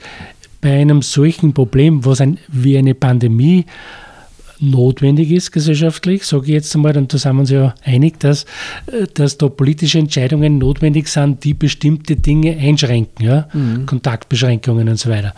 bei 0.61 0.80
einem 0.80 1.02
solchen 1.02 1.52
Problem, 1.52 2.04
was 2.04 2.20
ein, 2.20 2.38
wie 2.49 2.78
eine 2.78 2.94
Pandemie 2.94 3.66
notwendig 4.61 5.30
ist 5.30 5.52
gesellschaftlich, 5.52 6.25
sage 6.25 6.46
ich 6.46 6.52
jetzt 6.52 6.75
einmal, 6.75 6.96
und 6.96 7.12
da 7.12 7.18
sind 7.18 7.34
wir 7.34 7.40
uns 7.40 7.50
ja 7.50 7.75
einig, 7.84 8.18
dass, 8.20 8.44
äh, 8.87 9.06
dass 9.12 9.38
da 9.38 9.49
politische 9.49 9.99
Entscheidungen 9.99 10.58
notwendig 10.58 11.08
sind, 11.08 11.44
die 11.44 11.54
bestimmte 11.54 12.16
Dinge 12.16 12.56
einschränken, 12.56 13.25
ja? 13.25 13.49
Mhm. 13.52 13.87
Kontaktbeschränkungen 13.87 14.88
und 14.88 14.99
so 14.99 15.11
weiter. 15.11 15.34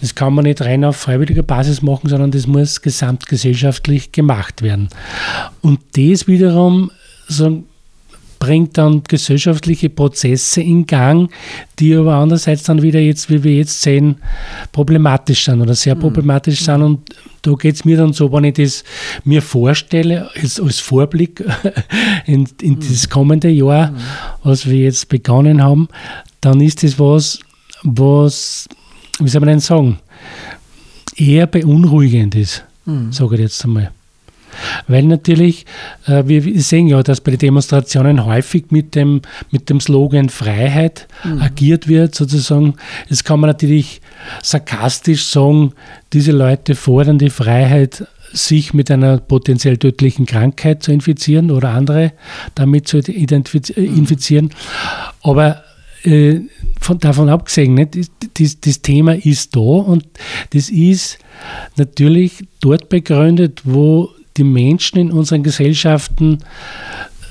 Das 0.00 0.14
kann 0.14 0.34
man 0.34 0.44
nicht 0.44 0.60
rein 0.60 0.84
auf 0.84 0.96
freiwilliger 0.96 1.42
Basis 1.42 1.82
machen, 1.82 2.08
sondern 2.08 2.30
das 2.30 2.46
muss 2.46 2.82
gesamtgesellschaftlich 2.82 4.12
gemacht 4.12 4.62
werden. 4.62 4.88
Und 5.60 5.80
das 5.96 6.26
wiederum 6.26 6.90
sagen, 7.28 7.64
bringt 8.44 8.76
dann 8.76 9.02
gesellschaftliche 9.08 9.88
Prozesse 9.88 10.60
in 10.60 10.84
Gang, 10.84 11.30
die 11.78 11.94
aber 11.94 12.16
andererseits 12.16 12.64
dann 12.64 12.82
wieder 12.82 13.00
jetzt, 13.00 13.30
wie 13.30 13.42
wir 13.42 13.56
jetzt 13.56 13.80
sehen, 13.80 14.16
problematisch 14.70 15.46
sind 15.46 15.62
oder 15.62 15.74
sehr 15.74 15.94
mhm. 15.94 16.00
problematisch 16.00 16.60
mhm. 16.60 16.64
sind. 16.64 16.82
Und 16.82 17.00
da 17.40 17.52
geht 17.52 17.76
es 17.76 17.84
mir 17.86 17.96
dann 17.96 18.12
so, 18.12 18.30
wenn 18.30 18.44
ich 18.44 18.54
das 18.54 18.84
mir 19.24 19.40
vorstelle, 19.40 20.28
als, 20.34 20.60
als 20.60 20.78
Vorblick 20.78 21.42
in, 22.26 22.46
in 22.60 22.74
mhm. 22.74 22.80
das 22.80 23.08
kommende 23.08 23.48
Jahr, 23.48 23.92
mhm. 23.92 23.96
was 24.42 24.66
wir 24.66 24.78
jetzt 24.78 25.08
begonnen 25.08 25.62
haben, 25.62 25.88
dann 26.42 26.60
ist 26.60 26.82
das 26.82 26.98
was, 26.98 27.40
was, 27.82 28.68
wie 29.20 29.28
soll 29.28 29.40
man 29.40 29.48
denn 29.48 29.60
sagen, 29.60 29.98
eher 31.16 31.46
beunruhigend 31.46 32.34
ist, 32.34 32.62
mhm. 32.84 33.10
sage 33.10 33.36
ich 33.36 33.40
jetzt 33.40 33.64
einmal. 33.64 33.90
Weil 34.88 35.04
natürlich, 35.04 35.66
äh, 36.06 36.24
wir 36.26 36.60
sehen 36.60 36.88
ja, 36.88 37.02
dass 37.02 37.20
bei 37.20 37.32
den 37.32 37.38
Demonstrationen 37.38 38.24
häufig 38.24 38.66
mit 38.70 38.94
dem, 38.94 39.22
mit 39.50 39.70
dem 39.70 39.80
Slogan 39.80 40.28
Freiheit 40.28 41.06
mhm. 41.24 41.40
agiert 41.40 41.88
wird, 41.88 42.14
sozusagen. 42.14 42.74
Jetzt 43.08 43.24
kann 43.24 43.40
man 43.40 43.48
natürlich 43.48 44.00
sarkastisch 44.42 45.26
sagen, 45.26 45.72
diese 46.12 46.32
Leute 46.32 46.74
fordern 46.74 47.18
die 47.18 47.30
Freiheit, 47.30 48.06
sich 48.32 48.74
mit 48.74 48.90
einer 48.90 49.18
potenziell 49.18 49.76
tödlichen 49.76 50.26
Krankheit 50.26 50.82
zu 50.82 50.92
infizieren 50.92 51.50
oder 51.50 51.70
andere 51.70 52.12
damit 52.54 52.88
zu 52.88 52.98
äh, 52.98 53.12
mhm. 53.20 53.96
infizieren. 53.96 54.50
Aber 55.22 55.62
äh, 56.04 56.40
von, 56.80 56.98
davon 56.98 57.28
abgesehen, 57.28 57.74
nicht, 57.74 57.96
das, 58.38 58.60
das 58.60 58.82
Thema 58.82 59.14
ist 59.14 59.56
da 59.56 59.60
und 59.60 60.04
das 60.50 60.68
ist 60.68 61.18
natürlich 61.76 62.44
dort 62.60 62.88
begründet, 62.88 63.62
wo 63.64 64.10
die 64.36 64.44
Menschen 64.44 64.98
in 64.98 65.12
unseren 65.12 65.42
Gesellschaften 65.42 66.38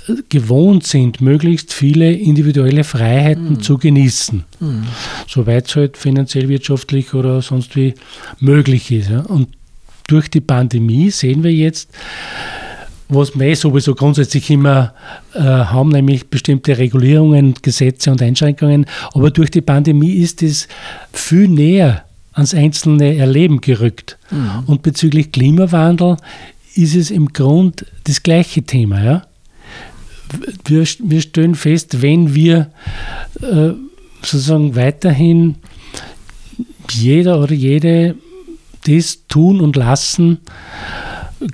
äh, 0.07 0.13
gewohnt 0.29 0.86
sind, 0.86 1.22
möglichst 1.22 1.74
viele 1.74 2.12
individuelle 2.12 2.83
Freiheiten 2.83 3.50
mhm. 3.50 3.62
zu 3.62 3.77
genießen, 3.77 4.43
mhm. 4.60 4.83
soweit 5.27 5.67
es 5.67 5.75
halt 5.75 5.98
finanziell, 5.98 6.50
wirtschaftlich 6.50 7.13
oder 7.13 7.41
sonst 7.41 7.75
wie 7.75 7.93
möglich 8.39 8.91
ist. 8.91 9.10
Ja. 9.10 9.22
Und 9.22 9.50
durch 10.07 10.29
die 10.29 10.41
Pandemie 10.41 11.10
sehen 11.10 11.43
wir 11.43 11.53
jetzt, 11.53 11.89
was 13.10 13.38
wir 13.38 13.55
sowieso 13.55 13.95
grundsätzlich 13.95 14.50
immer 14.50 14.93
äh, 15.33 15.39
haben, 15.39 15.89
nämlich 15.89 16.27
bestimmte 16.27 16.77
Regulierungen, 16.77 17.53
Gesetze 17.62 18.12
und 18.12 18.22
Einschränkungen. 18.22 18.86
Aber 19.13 19.31
durch 19.31 19.51
die 19.51 19.62
Pandemie 19.62 20.13
ist 20.13 20.41
es 20.41 20.67
viel 21.12 21.48
näher 21.48 22.05
ans 22.33 22.53
einzelne 22.53 23.15
Erleben 23.17 23.62
gerückt. 23.62 24.17
Mhm. 24.31 24.63
Und 24.65 24.81
bezüglich 24.81 25.31
Klimawandel 25.31 26.17
ist 26.75 26.95
es 26.95 27.11
im 27.11 27.29
Grund 27.33 27.85
das 28.05 28.23
gleiche 28.23 28.63
Thema. 28.63 29.03
Ja? 29.03 29.21
Wir, 30.65 30.85
wir 30.99 31.21
stellen 31.21 31.55
fest, 31.55 32.01
wenn 32.01 32.33
wir 32.33 32.71
äh, 33.41 33.71
sozusagen 34.21 34.75
weiterhin 34.75 35.55
jeder 36.89 37.39
oder 37.39 37.53
jede 37.53 38.15
das 38.85 39.27
tun 39.27 39.61
und 39.61 39.75
lassen 39.75 40.39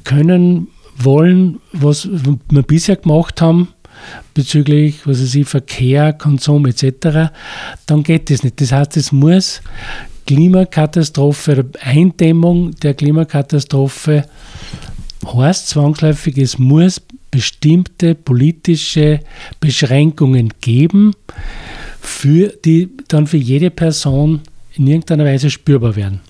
können, 0.04 0.68
wollen, 0.98 1.60
was 1.72 2.08
wir 2.12 2.64
bisher 2.64 2.96
gemacht 2.96 3.42
haben, 3.42 3.70
bezüglich 4.34 5.06
was 5.06 5.34
ich, 5.34 5.48
Verkehr, 5.48 6.14
Konsum 6.14 6.66
etc., 6.66 7.32
dann 7.86 8.04
geht 8.04 8.30
das 8.30 8.44
nicht. 8.44 8.60
Das 8.60 8.72
heißt, 8.72 8.98
es 8.98 9.12
muss 9.12 9.62
Klimakatastrophe, 10.26 11.66
Eindämmung 11.82 12.72
der 12.76 12.94
Klimakatastrophe 12.94 14.26
heißt 15.26 15.70
zwangsläufig, 15.70 16.38
es 16.38 16.58
muss 16.58 17.02
bestimmte 17.32 18.16
politische 18.16 19.20
Beschränkungen 19.60 20.54
geben, 20.62 21.14
für 22.02 22.54
die 22.66 22.90
dann 23.08 23.28
für 23.28 23.38
jede 23.38 23.70
Person 23.70 24.42
in 24.76 24.88
irgendeiner 24.88 25.26
Weise 25.26 25.50
spürbar 25.50 25.96
werden. 25.96 26.22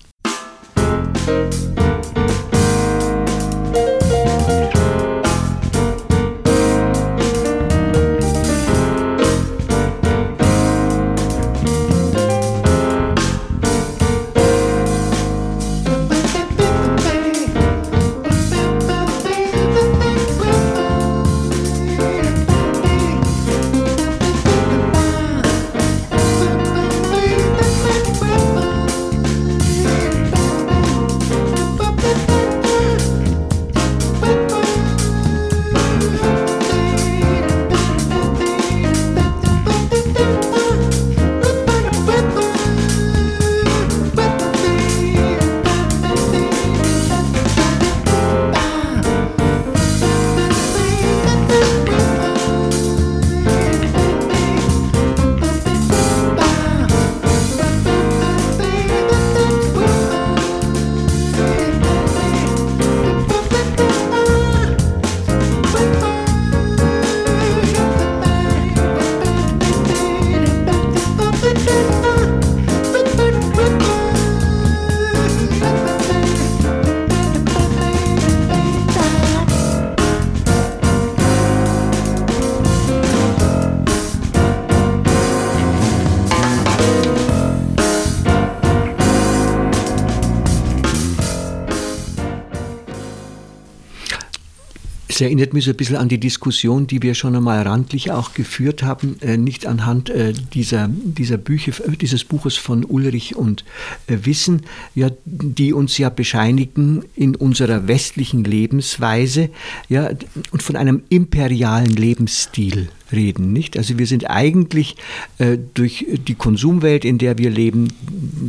Das 95.20 95.26
erinnert 95.26 95.52
mich 95.52 95.66
so 95.66 95.72
ein 95.72 95.76
bisschen 95.76 95.96
an 95.96 96.08
die 96.08 96.18
Diskussion, 96.18 96.86
die 96.86 97.02
wir 97.02 97.12
schon 97.12 97.36
einmal 97.36 97.60
randlich 97.60 98.10
auch 98.10 98.32
geführt 98.32 98.82
haben, 98.82 99.20
äh, 99.20 99.36
nicht 99.36 99.66
anhand 99.66 100.08
äh, 100.08 100.32
dieser, 100.32 100.88
dieser 100.88 101.36
Bücher, 101.36 101.72
äh, 101.86 101.94
dieses 101.94 102.24
Buches 102.24 102.56
von 102.56 102.86
Ulrich 102.86 103.36
und 103.36 103.66
Wissen, 104.06 104.62
ja, 104.94 105.10
die 105.26 105.74
uns 105.74 105.98
ja 105.98 106.08
bescheinigen 106.08 107.04
in 107.16 107.36
unserer 107.36 107.86
westlichen 107.86 108.44
Lebensweise 108.44 109.50
ja, 109.90 110.08
und 110.52 110.62
von 110.62 110.76
einem 110.76 111.02
imperialen 111.10 111.94
Lebensstil 111.94 112.88
reden, 113.12 113.52
nicht? 113.52 113.76
Also 113.76 113.98
wir 113.98 114.06
sind 114.06 114.28
eigentlich 114.28 114.96
äh, 115.38 115.58
durch 115.74 116.06
die 116.26 116.34
Konsumwelt, 116.34 117.04
in 117.04 117.18
der 117.18 117.38
wir 117.38 117.50
leben, 117.50 117.88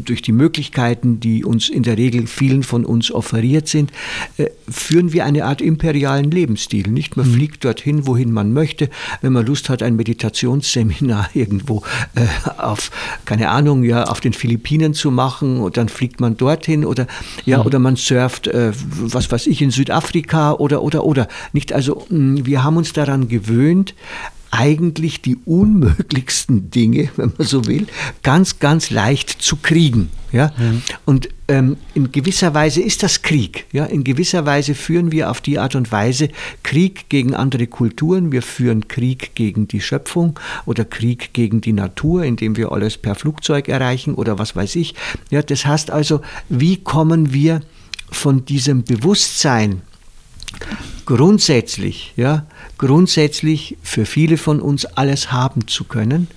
durch 0.05 0.21
die 0.21 0.31
Möglichkeiten, 0.31 1.19
die 1.19 1.43
uns 1.43 1.69
in 1.69 1.83
der 1.83 1.97
Regel 1.97 2.27
vielen 2.27 2.63
von 2.63 2.85
uns 2.85 3.11
offeriert 3.11 3.67
sind, 3.67 3.91
äh, 4.37 4.47
führen 4.69 5.13
wir 5.13 5.25
eine 5.25 5.45
Art 5.45 5.61
imperialen 5.61 6.31
Lebensstil, 6.31 6.87
nicht? 6.89 7.17
Man 7.17 7.29
mhm. 7.29 7.33
fliegt 7.33 7.65
dorthin, 7.65 8.07
wohin 8.07 8.31
man 8.31 8.53
möchte. 8.53 8.89
Wenn 9.21 9.33
man 9.33 9.45
Lust 9.45 9.69
hat, 9.69 9.83
ein 9.83 9.95
Meditationsseminar 9.95 11.29
irgendwo 11.33 11.83
äh, 12.15 12.49
auf, 12.59 12.91
keine 13.25 13.49
Ahnung, 13.49 13.83
ja, 13.83 14.05
auf 14.05 14.19
den 14.19 14.33
Philippinen 14.33 14.93
zu 14.93 15.11
machen, 15.11 15.59
und 15.59 15.77
dann 15.77 15.89
fliegt 15.89 16.19
man 16.19 16.37
dorthin 16.37 16.85
oder, 16.85 17.07
ja, 17.45 17.59
mhm. 17.59 17.65
oder 17.65 17.79
man 17.79 17.95
surft, 17.95 18.49
was 18.51 19.31
weiß 19.31 19.47
ich, 19.47 19.61
in 19.61 19.71
Südafrika 19.71 20.53
oder, 20.53 20.81
oder, 20.81 21.03
oder. 21.03 21.27
Nicht? 21.53 21.73
Also, 21.73 22.05
mh, 22.09 22.45
wir 22.45 22.63
haben 22.63 22.77
uns 22.77 22.93
daran 22.93 23.27
gewöhnt, 23.27 23.93
eigentlich 24.51 25.21
die 25.21 25.37
unmöglichsten 25.45 26.69
Dinge, 26.69 27.09
wenn 27.15 27.33
man 27.37 27.47
so 27.47 27.65
will, 27.65 27.87
ganz, 28.21 28.59
ganz 28.59 28.89
leicht 28.91 29.41
zu 29.41 29.55
kriegen. 29.55 30.09
Ja? 30.31 30.51
Mhm. 30.57 30.81
Und 31.05 31.29
ähm, 31.47 31.77
in 31.93 32.11
gewisser 32.11 32.53
Weise 32.53 32.81
ist 32.81 33.03
das 33.03 33.21
Krieg. 33.21 33.65
Ja? 33.71 33.85
In 33.85 34.03
gewisser 34.03 34.45
Weise 34.45 34.75
führen 34.75 35.11
wir 35.11 35.31
auf 35.31 35.41
die 35.41 35.57
Art 35.57 35.75
und 35.75 35.91
Weise 35.91 36.29
Krieg 36.63 37.09
gegen 37.09 37.33
andere 37.33 37.67
Kulturen. 37.67 38.31
Wir 38.31 38.41
führen 38.41 38.87
Krieg 38.87 39.35
gegen 39.35 39.67
die 39.67 39.81
Schöpfung 39.81 40.39
oder 40.65 40.85
Krieg 40.85 41.33
gegen 41.33 41.61
die 41.61 41.73
Natur, 41.73 42.23
indem 42.23 42.57
wir 42.57 42.71
alles 42.71 42.97
per 42.97 43.15
Flugzeug 43.15 43.67
erreichen 43.67 44.13
oder 44.15 44.37
was 44.37 44.55
weiß 44.55 44.75
ich. 44.75 44.95
Ja, 45.29 45.41
das 45.41 45.65
heißt 45.65 45.91
also, 45.91 46.21
wie 46.49 46.77
kommen 46.77 47.33
wir 47.33 47.61
von 48.11 48.45
diesem 48.45 48.83
Bewusstsein 48.83 49.81
grundsätzlich, 51.05 52.13
ja, 52.15 52.45
grundsätzlich 52.77 53.77
für 53.81 54.05
viele 54.05 54.37
von 54.37 54.61
uns 54.61 54.85
alles 54.85 55.31
haben 55.31 55.67
zu 55.67 55.83
können. 55.83 56.27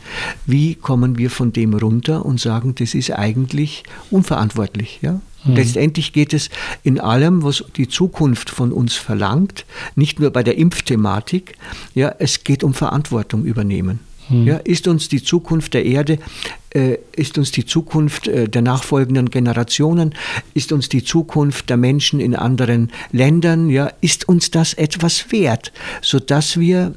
Wie 0.46 0.74
kommen 0.74 1.18
wir 1.18 1.30
von 1.30 1.52
dem 1.52 1.74
runter 1.74 2.24
und 2.24 2.40
sagen, 2.40 2.74
das 2.74 2.94
ist 2.94 3.12
eigentlich 3.12 3.84
unverantwortlich, 4.10 5.00
ja? 5.02 5.20
Mhm. 5.44 5.56
Letztendlich 5.56 6.12
geht 6.12 6.32
es 6.32 6.50
in 6.82 6.98
allem, 6.98 7.42
was 7.42 7.64
die 7.76 7.88
Zukunft 7.88 8.50
von 8.50 8.72
uns 8.72 8.94
verlangt, 8.94 9.66
nicht 9.94 10.18
nur 10.18 10.30
bei 10.30 10.42
der 10.42 10.56
Impfthematik, 10.56 11.56
ja, 11.94 12.14
es 12.18 12.44
geht 12.44 12.64
um 12.64 12.74
Verantwortung 12.74 13.44
übernehmen. 13.44 14.00
Mhm. 14.28 14.46
Ja, 14.46 14.56
ist 14.56 14.88
uns 14.88 15.08
die 15.08 15.22
Zukunft 15.22 15.74
der 15.74 15.84
Erde, 15.84 16.18
ist 17.12 17.38
uns 17.38 17.52
die 17.52 17.64
Zukunft 17.64 18.28
äh, 18.28 18.48
der 18.48 18.62
nachfolgenden 18.62 19.30
Generationen, 19.30 20.14
ist 20.54 20.72
uns 20.72 20.88
die 20.88 21.04
Zukunft 21.04 21.70
der 21.70 21.76
Menschen 21.76 22.20
in 22.20 22.34
anderen 22.34 22.90
Ländern, 23.12 23.70
ja, 23.70 23.90
ist 24.00 24.28
uns 24.28 24.50
das 24.50 24.74
etwas 24.74 25.30
wert, 25.32 25.72
sodass 26.02 26.58
wir 26.58 26.94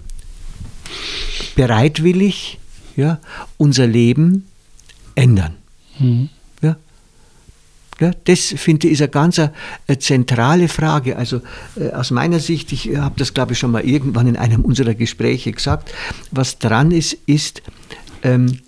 bereitwillig 1.55 2.59
ja, 2.95 3.19
unser 3.57 3.87
Leben 3.87 4.47
ändern. 5.15 5.55
Mhm. 5.99 6.29
Ja, 7.99 8.11
das 8.25 8.53
finde 8.57 8.87
ich 8.87 8.93
ist 8.93 9.01
eine 9.01 9.09
ganz 9.09 9.39
eine, 9.39 9.51
äh, 9.87 9.97
zentrale 9.97 10.67
Frage. 10.67 11.17
Also 11.17 11.41
äh, 11.75 11.91
aus 11.91 12.11
meiner 12.11 12.39
Sicht, 12.39 12.71
ich 12.71 12.95
habe 12.95 13.15
das 13.17 13.33
glaube 13.33 13.53
ich 13.53 13.59
schon 13.59 13.71
mal 13.71 13.83
irgendwann 13.83 14.27
in 14.27 14.37
einem 14.37 14.63
unserer 14.63 14.93
Gespräche 14.93 15.51
gesagt, 15.51 15.91
was 16.31 16.59
dran 16.59 16.91
ist, 16.91 17.13
ist, 17.25 17.63
ähm, 18.21 18.59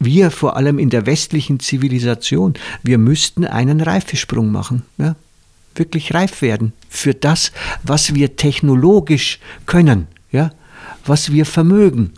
wir 0.00 0.30
vor 0.30 0.56
allem 0.56 0.78
in 0.78 0.90
der 0.90 1.06
westlichen 1.06 1.60
Zivilisation, 1.60 2.54
wir 2.82 2.98
müssten 2.98 3.44
einen 3.44 3.80
Reifesprung 3.80 4.52
machen. 4.52 4.82
Ja? 4.98 5.16
wirklich 5.78 6.14
reif 6.14 6.42
werden 6.42 6.72
für 6.88 7.14
das, 7.14 7.52
was 7.82 8.14
wir 8.14 8.36
technologisch 8.36 9.38
können, 9.66 10.08
ja, 10.32 10.50
was 11.06 11.32
wir 11.32 11.46
vermögen, 11.46 12.12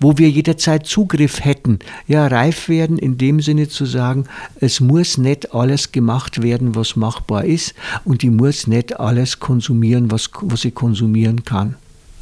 wo 0.00 0.18
wir 0.18 0.30
jederzeit 0.30 0.86
Zugriff 0.86 1.44
hätten. 1.44 1.78
Ja, 2.06 2.26
reif 2.26 2.68
werden 2.68 2.98
in 2.98 3.18
dem 3.18 3.40
Sinne 3.40 3.68
zu 3.68 3.86
sagen, 3.86 4.24
es 4.60 4.80
muss 4.80 5.18
nicht 5.18 5.54
alles 5.54 5.92
gemacht 5.92 6.42
werden, 6.42 6.74
was 6.74 6.96
machbar 6.96 7.44
ist 7.44 7.74
und 8.04 8.22
die 8.22 8.30
muss 8.30 8.66
nicht 8.66 8.98
alles 8.98 9.40
konsumieren, 9.40 10.10
was, 10.10 10.30
was 10.42 10.62
sie 10.62 10.70
konsumieren 10.70 11.44
kann. 11.44 11.76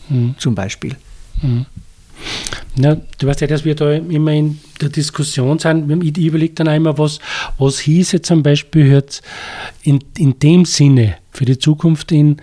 Mhm. 0.08 0.34
Zum 0.38 0.54
Beispiel. 0.54 0.96
Mhm. 1.42 1.66
Ja, 2.76 2.96
du 3.18 3.26
weißt 3.26 3.40
ja, 3.40 3.46
dass 3.46 3.64
wir 3.64 3.76
da 3.76 3.92
immer 3.92 4.32
in 4.32 4.58
der 4.80 4.88
Diskussion 4.88 5.58
sind. 5.58 6.18
Ich 6.18 6.26
überlege 6.26 6.54
dann 6.54 6.68
einmal, 6.68 6.98
was, 6.98 7.20
was 7.58 7.78
hieße 7.78 8.22
zum 8.22 8.42
Beispiel 8.42 8.90
jetzt 8.90 9.22
in, 9.82 10.00
in 10.18 10.38
dem 10.40 10.64
Sinne 10.64 11.16
für 11.30 11.44
die 11.44 11.58
Zukunft 11.58 12.10
in 12.10 12.38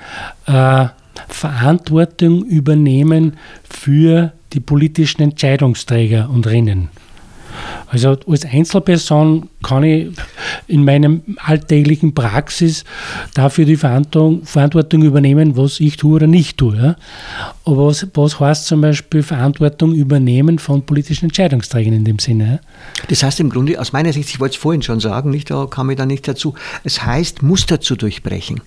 äh, 0.45 0.85
Verantwortung 1.27 2.45
übernehmen 2.45 3.37
für 3.69 4.31
die 4.53 4.61
politischen 4.61 5.21
Entscheidungsträger 5.21 6.29
und 6.29 6.47
Rennen. 6.47 6.89
Also 7.87 8.17
als 8.27 8.45
Einzelperson 8.45 9.49
kann 9.63 9.83
ich 9.83 10.09
in 10.67 10.85
meinem 10.85 11.21
alltäglichen 11.37 12.13
Praxis 12.13 12.85
dafür 13.33 13.65
die 13.65 13.75
Verantwortung, 13.75 14.43
übernehmen, 15.03 15.57
was 15.57 15.79
ich 15.79 15.97
tue 15.97 16.15
oder 16.15 16.27
nicht 16.27 16.57
tue. 16.57 16.77
Ja? 16.77 16.95
Aber 17.65 17.87
was, 17.87 18.07
was 18.13 18.39
heißt 18.39 18.67
zum 18.67 18.81
Beispiel 18.81 19.23
Verantwortung 19.23 19.93
übernehmen 19.93 20.57
von 20.57 20.85
politischen 20.85 21.25
Entscheidungsträgern 21.25 21.93
in 21.93 22.05
dem 22.05 22.19
Sinne? 22.19 22.45
Ja? 22.45 22.59
Das 23.09 23.23
heißt 23.23 23.39
im 23.39 23.49
Grunde, 23.49 23.79
aus 23.79 23.91
meiner 23.91 24.13
Sicht, 24.13 24.29
ich 24.29 24.39
wollte 24.39 24.55
es 24.55 24.61
vorhin 24.61 24.81
schon 24.81 24.99
sagen, 24.99 25.29
nicht, 25.29 25.51
da 25.51 25.65
kam 25.65 25.89
ich 25.89 25.97
da 25.97 26.05
nicht 26.05 26.27
dazu, 26.27 26.55
es 26.83 27.05
heißt, 27.05 27.43
Muster 27.43 27.81
zu 27.81 27.95
durchbrechen. 27.95 28.61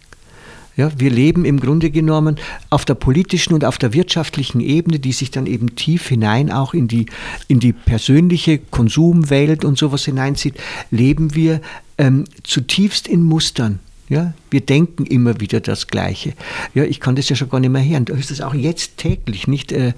Ja, 0.77 0.91
wir 0.99 1.11
leben 1.11 1.45
im 1.45 1.61
Grunde 1.61 1.91
genommen 1.91 2.37
auf 2.69 2.85
der 2.85 2.95
politischen 2.95 3.55
und 3.55 3.65
auf 3.65 3.79
der 3.79 3.93
wirtschaftlichen 3.93 4.61
Ebene, 4.61 4.99
die 4.99 5.13
sich 5.13 5.31
dann 5.31 5.47
eben 5.47 5.77
tief 5.77 6.09
hinein 6.09 6.51
auch 6.51 6.75
in 6.75 6.89
die, 6.89 7.07
in 7.47 7.61
die 7.61 7.73
persönliche 7.73 8.59
Konsumwelt 8.59 9.65
und 9.65 9.79
sowas 9.79 10.05
hineinzieht, 10.05 10.57
leben 10.91 11.35
wir 11.35 11.61
ähm, 11.97 12.25
zutiefst 12.43 13.07
in 13.07 13.23
Mustern. 13.23 13.79
Ja, 14.09 14.35
wir 14.51 14.61
denken 14.61 15.07
immer 15.07 15.41
wieder 15.41 15.61
das 15.61 15.87
Gleiche. 15.87 16.35
Ja, 16.75 16.85
ich 16.85 17.01
kann 17.01 17.17
das 17.17 17.29
ja 17.31 17.37
schon 17.37 17.49
gar 17.49 17.61
nicht 17.61 17.71
mehr 17.71 17.85
hören. 17.85 18.05
Du 18.05 18.15
hörst 18.15 18.31
das 18.31 18.43
auch 18.43 18.53
jetzt 18.53 18.99
täglich, 18.99 19.47
nicht? 19.49 19.73
Äh, 19.73 19.95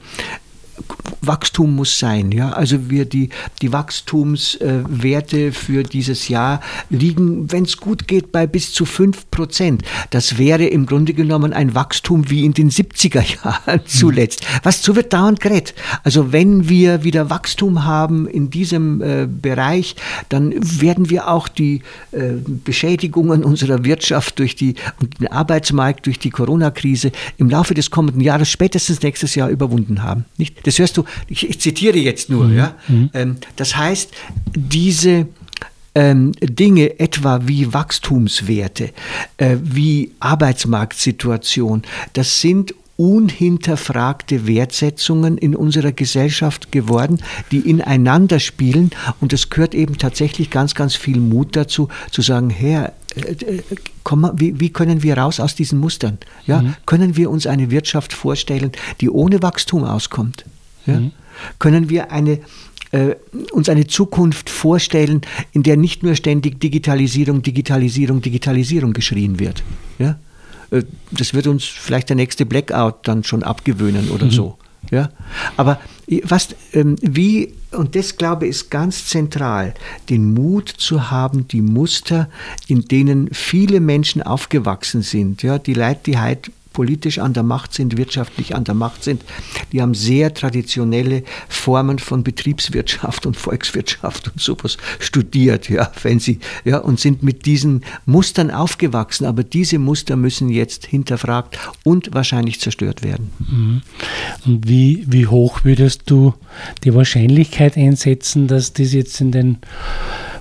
Wachstum 1.26 1.74
muss 1.74 1.98
sein. 1.98 2.32
Ja? 2.32 2.50
Also 2.50 2.90
wir 2.90 3.04
die, 3.04 3.30
die 3.62 3.72
Wachstumswerte 3.72 5.52
für 5.52 5.82
dieses 5.82 6.28
Jahr 6.28 6.60
liegen, 6.90 7.50
wenn 7.52 7.64
es 7.64 7.76
gut 7.76 8.06
geht, 8.06 8.32
bei 8.32 8.46
bis 8.46 8.72
zu 8.72 8.84
5 8.84 9.30
Prozent. 9.30 9.82
Das 10.10 10.38
wäre 10.38 10.66
im 10.66 10.86
Grunde 10.86 11.14
genommen 11.14 11.52
ein 11.52 11.74
Wachstum 11.74 12.30
wie 12.30 12.44
in 12.44 12.54
den 12.54 12.70
70er 12.70 13.22
Jahren 13.44 13.80
mhm. 13.80 13.86
zuletzt. 13.86 14.46
Was 14.62 14.82
so 14.82 14.96
wird 14.96 15.12
dauernd 15.12 15.40
gerät. 15.40 15.74
Also 16.04 16.32
wenn 16.32 16.68
wir 16.68 17.04
wieder 17.04 17.30
Wachstum 17.30 17.84
haben 17.84 18.26
in 18.28 18.50
diesem 18.50 19.02
äh, 19.02 19.26
Bereich, 19.26 19.96
dann 20.28 20.54
werden 20.80 21.10
wir 21.10 21.28
auch 21.28 21.48
die 21.48 21.82
äh, 22.12 22.32
Beschädigungen 22.64 23.44
unserer 23.44 23.84
Wirtschaft 23.84 24.38
durch 24.38 24.54
die 24.54 24.74
und 25.00 25.20
den 25.20 25.28
Arbeitsmarkt 25.28 26.06
durch 26.06 26.18
die 26.18 26.30
Corona-Krise 26.30 27.12
im 27.38 27.50
Laufe 27.50 27.74
des 27.74 27.90
kommenden 27.90 28.20
Jahres 28.20 28.50
spätestens 28.50 29.02
nächstes 29.02 29.34
Jahr 29.34 29.48
überwunden 29.48 30.02
haben. 30.02 30.24
Nicht? 30.36 30.65
Das 30.66 30.80
hörst 30.80 30.96
du, 30.96 31.04
ich, 31.28 31.48
ich 31.48 31.60
zitiere 31.60 31.96
jetzt 31.96 32.28
nur. 32.28 32.46
Mhm. 32.46 32.56
Ja? 32.56 32.74
Mhm. 32.88 33.10
Ähm, 33.14 33.36
das 33.54 33.76
heißt, 33.76 34.10
diese 34.54 35.28
ähm, 35.94 36.32
Dinge 36.40 36.98
etwa 36.98 37.40
wie 37.46 37.72
Wachstumswerte, 37.72 38.90
äh, 39.36 39.56
wie 39.62 40.10
Arbeitsmarktsituation, 40.18 41.82
das 42.14 42.40
sind 42.40 42.74
unhinterfragte 42.96 44.46
Wertsetzungen 44.46 45.38
in 45.38 45.54
unserer 45.54 45.92
Gesellschaft 45.92 46.72
geworden, 46.72 47.22
die 47.52 47.60
ineinander 47.60 48.40
spielen. 48.40 48.90
Und 49.20 49.32
es 49.32 49.50
gehört 49.50 49.74
eben 49.74 49.98
tatsächlich 49.98 50.50
ganz, 50.50 50.74
ganz 50.74 50.96
viel 50.96 51.20
Mut 51.20 51.54
dazu, 51.54 51.88
zu 52.10 52.22
sagen, 52.22 52.50
Herr, 52.50 52.92
komm, 54.04 54.30
wie, 54.34 54.60
wie, 54.60 54.70
können 54.70 55.02
wir 55.02 55.18
raus 55.18 55.40
aus 55.40 55.54
diesen 55.54 55.78
Mustern? 55.78 56.18
Ja? 56.46 56.62
Mhm. 56.62 56.74
Können 56.86 57.16
wir 57.16 57.30
uns 57.30 57.46
eine 57.46 57.70
Wirtschaft 57.70 58.12
vorstellen, 58.12 58.72
die 59.00 59.10
ohne 59.10 59.42
Wachstum 59.42 59.84
auskommt? 59.84 60.44
Ja? 60.86 61.00
Mhm. 61.00 61.12
Können 61.58 61.88
wir 61.88 62.12
eine, 62.12 62.40
äh, 62.92 63.14
uns 63.52 63.68
eine 63.68 63.86
Zukunft 63.86 64.50
vorstellen, 64.50 65.22
in 65.52 65.62
der 65.62 65.76
nicht 65.76 66.02
nur 66.02 66.14
ständig 66.14 66.60
Digitalisierung, 66.60 67.42
Digitalisierung, 67.42 68.20
Digitalisierung 68.20 68.92
geschrien 68.92 69.38
wird? 69.38 69.62
Ja? 69.98 70.18
Äh, 70.70 70.82
das 71.10 71.34
wird 71.34 71.46
uns 71.46 71.64
vielleicht 71.64 72.08
der 72.08 72.16
nächste 72.16 72.46
Blackout 72.46 73.08
dann 73.08 73.24
schon 73.24 73.42
abgewöhnen 73.42 74.10
oder 74.10 74.26
mhm. 74.26 74.30
so. 74.30 74.58
Ja? 74.90 75.10
Aber 75.56 75.80
was, 76.22 76.54
ähm, 76.72 76.96
wie, 77.00 77.54
und 77.72 77.96
das 77.96 78.16
glaube 78.16 78.46
ich 78.46 78.50
ist 78.50 78.70
ganz 78.70 79.06
zentral, 79.06 79.74
den 80.08 80.34
Mut 80.34 80.68
zu 80.68 81.10
haben, 81.10 81.48
die 81.48 81.62
Muster, 81.62 82.28
in 82.68 82.82
denen 82.82 83.28
viele 83.32 83.80
Menschen 83.80 84.22
aufgewachsen 84.22 85.02
sind, 85.02 85.42
ja, 85.42 85.58
die 85.58 85.74
Leute, 85.74 86.00
die 86.06 86.18
heute 86.18 86.52
politisch 86.76 87.18
an 87.18 87.32
der 87.32 87.42
Macht 87.42 87.72
sind, 87.72 87.96
wirtschaftlich 87.96 88.54
an 88.54 88.64
der 88.64 88.74
Macht 88.74 89.02
sind, 89.02 89.24
die 89.72 89.80
haben 89.80 89.94
sehr 89.94 90.34
traditionelle 90.34 91.22
Formen 91.48 91.98
von 91.98 92.22
Betriebswirtschaft 92.22 93.24
und 93.24 93.34
Volkswirtschaft 93.34 94.28
und 94.28 94.42
sowas 94.42 94.76
studiert, 94.98 95.70
ja, 95.70 95.90
wenn 96.02 96.20
sie, 96.20 96.38
ja, 96.66 96.76
und 96.76 97.00
sind 97.00 97.22
mit 97.22 97.46
diesen 97.46 97.82
Mustern 98.04 98.50
aufgewachsen. 98.50 99.24
Aber 99.24 99.42
diese 99.42 99.78
Muster 99.78 100.16
müssen 100.16 100.50
jetzt 100.50 100.84
hinterfragt 100.84 101.58
und 101.82 102.12
wahrscheinlich 102.12 102.60
zerstört 102.60 103.02
werden. 103.02 103.32
Mhm. 103.38 103.82
Und 104.44 104.68
wie, 104.68 105.06
wie 105.08 105.26
hoch 105.26 105.64
würdest 105.64 106.02
du 106.10 106.34
die 106.84 106.94
Wahrscheinlichkeit 106.94 107.78
einsetzen, 107.78 108.48
dass 108.48 108.74
das 108.74 108.92
jetzt 108.92 109.18
in 109.22 109.32
den 109.32 109.58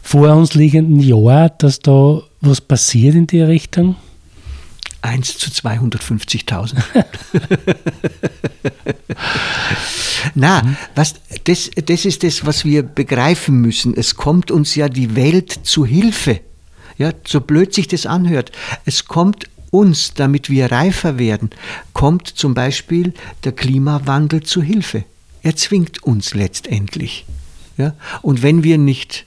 vor 0.01 0.35
uns 0.35 0.53
liegenden 0.53 0.99
Jahren, 0.99 1.51
dass 1.59 1.79
da 1.79 2.21
was 2.41 2.59
passiert 2.59 3.15
in 3.15 3.25
die 3.25 3.41
Richtung? 3.41 3.95
1 5.05 5.37
zu 5.37 5.49
250.000. 5.49 6.83
Na, 10.35 10.75
was, 10.95 11.15
das, 11.43 11.69
das 11.85 12.05
ist 12.05 12.23
das, 12.23 12.45
was 12.45 12.65
wir 12.65 12.83
begreifen 12.83 13.61
müssen. 13.61 13.95
Es 13.95 14.15
kommt 14.15 14.51
uns 14.51 14.75
ja 14.75 14.89
die 14.89 15.15
Welt 15.15 15.59
zu 15.63 15.85
Hilfe. 15.85 16.41
Ja, 16.97 17.11
so 17.25 17.41
blöd 17.41 17.73
sich 17.73 17.87
das 17.87 18.05
anhört. 18.05 18.51
Es 18.85 19.05
kommt 19.05 19.49
uns, 19.69 20.13
damit 20.13 20.49
wir 20.49 20.71
reifer 20.71 21.19
werden, 21.19 21.49
kommt 21.93 22.27
zum 22.27 22.53
Beispiel 22.53 23.13
der 23.43 23.51
Klimawandel 23.51 24.43
zu 24.43 24.61
Hilfe. 24.61 25.03
Er 25.43 25.55
zwingt 25.55 26.03
uns 26.03 26.33
letztendlich. 26.33 27.25
Ja? 27.77 27.93
Und 28.21 28.41
wenn 28.41 28.63
wir 28.63 28.77
nicht, 28.77 29.25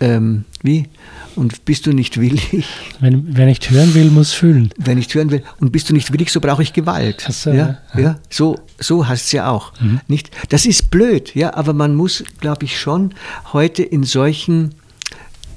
ähm, 0.00 0.44
wie, 0.62 0.88
und 1.36 1.64
bist 1.64 1.86
du 1.86 1.92
nicht 1.92 2.20
willig? 2.20 2.66
Wenn, 3.00 3.36
wer 3.36 3.46
nicht 3.46 3.70
hören 3.70 3.94
will, 3.94 4.10
muss 4.10 4.32
fühlen. 4.32 4.72
Wer 4.76 4.94
nicht 4.94 5.14
hören 5.14 5.30
will. 5.30 5.42
Und 5.60 5.72
bist 5.72 5.88
du 5.88 5.94
nicht 5.94 6.12
willig, 6.12 6.30
so 6.30 6.40
brauche 6.40 6.62
ich 6.62 6.72
Gewalt. 6.72 7.26
So, 7.30 7.50
ja, 7.50 7.78
ja, 7.94 8.00
ja. 8.00 8.18
So, 8.30 8.58
so 8.78 9.06
heißt 9.06 9.26
es 9.26 9.32
ja 9.32 9.50
auch. 9.50 9.72
Mhm. 9.80 10.00
Nicht? 10.08 10.30
Das 10.48 10.66
ist 10.66 10.90
blöd, 10.90 11.34
ja, 11.34 11.54
aber 11.54 11.72
man 11.72 11.94
muss, 11.94 12.24
glaube 12.40 12.64
ich, 12.64 12.78
schon 12.78 13.14
heute 13.52 13.82
in 13.82 14.04
solchen 14.04 14.74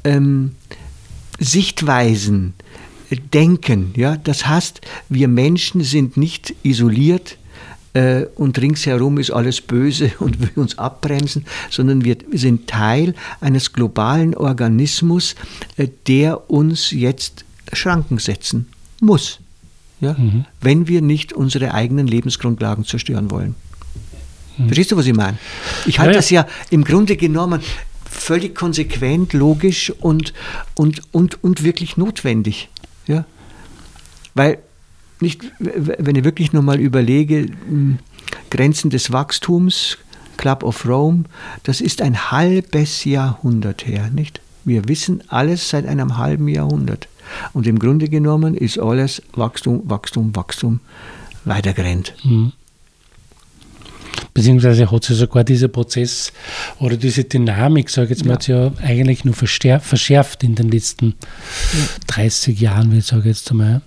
ähm, 0.04 0.52
Sichtweisen 1.40 2.54
denken. 3.34 3.94
Ja? 3.96 4.18
Das 4.18 4.48
heißt, 4.48 4.82
wir 5.10 5.28
Menschen 5.28 5.82
sind 5.82 6.18
nicht 6.18 6.56
isoliert 6.64 7.38
äh, 7.96 8.26
und 8.36 8.62
ringsherum 8.62 9.18
ist 9.18 9.32
alles 9.32 9.62
böse 9.62 10.12
und 10.20 10.40
will 10.40 10.52
uns 10.56 10.78
abbremsen, 10.78 11.46
sondern 11.72 12.04
wir 12.04 12.18
sind 12.34 12.68
Teil 12.68 13.16
eines 13.42 13.74
globalen 13.74 14.36
Organismus, 14.36 15.36
äh, 15.78 15.88
der 16.08 16.50
uns 16.52 16.92
jetzt 16.92 17.46
Schranken 17.74 18.20
setzen 18.20 18.68
muss, 19.02 19.40
ja? 20.02 20.14
Mhm. 20.14 20.46
wenn 20.62 20.88
wir 20.88 21.02
nicht 21.02 21.34
unsere 21.34 21.74
eigenen 21.74 22.06
Lebensgrundlagen 22.06 22.86
zerstören 22.86 23.32
wollen. 23.32 23.56
Mhm. 24.58 24.68
Verstehst 24.68 24.92
du, 24.92 24.98
was 24.98 25.08
ich 25.08 25.16
meine? 25.16 25.38
Ich 25.86 26.00
halte 26.00 26.12
ja, 26.12 26.16
ja. 26.16 26.20
das 26.20 26.30
ja 26.30 26.48
im 26.70 26.84
Grunde 26.84 27.16
genommen 27.16 27.62
völlig 28.10 28.56
konsequent, 28.56 29.34
logisch 29.34 29.92
und, 30.00 30.34
und, 30.74 31.02
und, 31.12 31.44
und 31.44 31.64
wirklich 31.64 31.98
notwendig. 31.98 32.70
Ja? 33.08 33.26
Weil 34.34 34.60
nicht, 35.26 35.42
wenn 35.60 36.16
ich 36.16 36.24
wirklich 36.24 36.54
nochmal 36.54 36.80
überlege, 36.80 37.48
hm, 37.68 37.98
Grenzen 38.52 38.90
des 38.92 39.12
Wachstums, 39.12 39.98
Club 40.38 40.64
of 40.64 40.88
Rome, 40.88 41.24
das 41.64 41.82
ist 41.82 42.02
ein 42.02 42.32
halbes 42.32 43.06
Jahrhundert 43.06 43.88
her, 43.88 44.10
nicht? 44.12 44.40
Wir 44.66 44.88
wissen 44.88 45.24
alles 45.28 45.70
seit 45.70 45.88
einem 45.88 46.18
halben 46.18 46.48
Jahrhundert. 46.48 47.08
Und 47.54 47.66
im 47.68 47.80
Grunde 47.80 48.08
genommen 48.08 48.56
ist 48.56 48.80
alles 48.80 49.22
Wachstum, 49.34 49.82
Wachstum, 49.86 50.36
Wachstum 50.36 50.80
weitergerennt. 51.44 52.14
Mhm. 52.24 52.52
Beziehungsweise 54.34 54.92
hat 54.92 55.04
sich 55.04 55.18
sogar 55.18 55.44
dieser 55.44 55.70
Prozess 55.70 56.34
oder 56.80 56.98
diese 56.98 57.24
Dynamik, 57.24 57.90
sage 57.90 58.06
ich 58.06 58.20
jetzt 58.20 58.26
mal, 58.26 58.38
ja. 58.42 58.66
ja 58.66 58.72
eigentlich 58.82 59.24
nur 59.24 59.34
verschärft 59.34 60.44
in 60.44 60.56
den 60.56 60.70
letzten 60.70 61.16
ja. 61.74 61.86
30 62.08 62.60
Jahren, 62.60 62.92
wie 62.92 62.98
ich 63.00 63.06
sage 63.06 63.30
jetzt 63.30 63.50
einmal. 63.52 63.82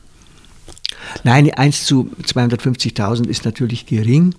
Nein, 1.25 1.53
1 1.53 1.85
zu 1.85 2.11
250.000 2.23 3.27
ist 3.29 3.45
natürlich 3.45 3.87
gering. 3.87 4.35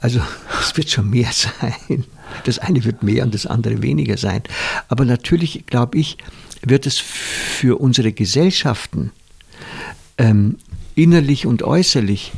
Also 0.00 0.20
es 0.60 0.76
wird 0.76 0.90
schon 0.90 1.10
mehr 1.10 1.30
sein. 1.32 2.04
Das 2.44 2.58
eine 2.58 2.84
wird 2.84 3.02
mehr 3.02 3.24
und 3.24 3.34
das 3.34 3.46
andere 3.46 3.82
weniger 3.82 4.16
sein. 4.16 4.42
Aber 4.88 5.04
natürlich, 5.04 5.64
glaube 5.66 5.98
ich, 5.98 6.18
wird 6.62 6.86
es 6.86 6.98
für 6.98 7.80
unsere 7.80 8.12
Gesellschaften 8.12 9.10
ähm, 10.18 10.56
innerlich 10.94 11.46
und 11.46 11.62
äußerlich 11.62 12.32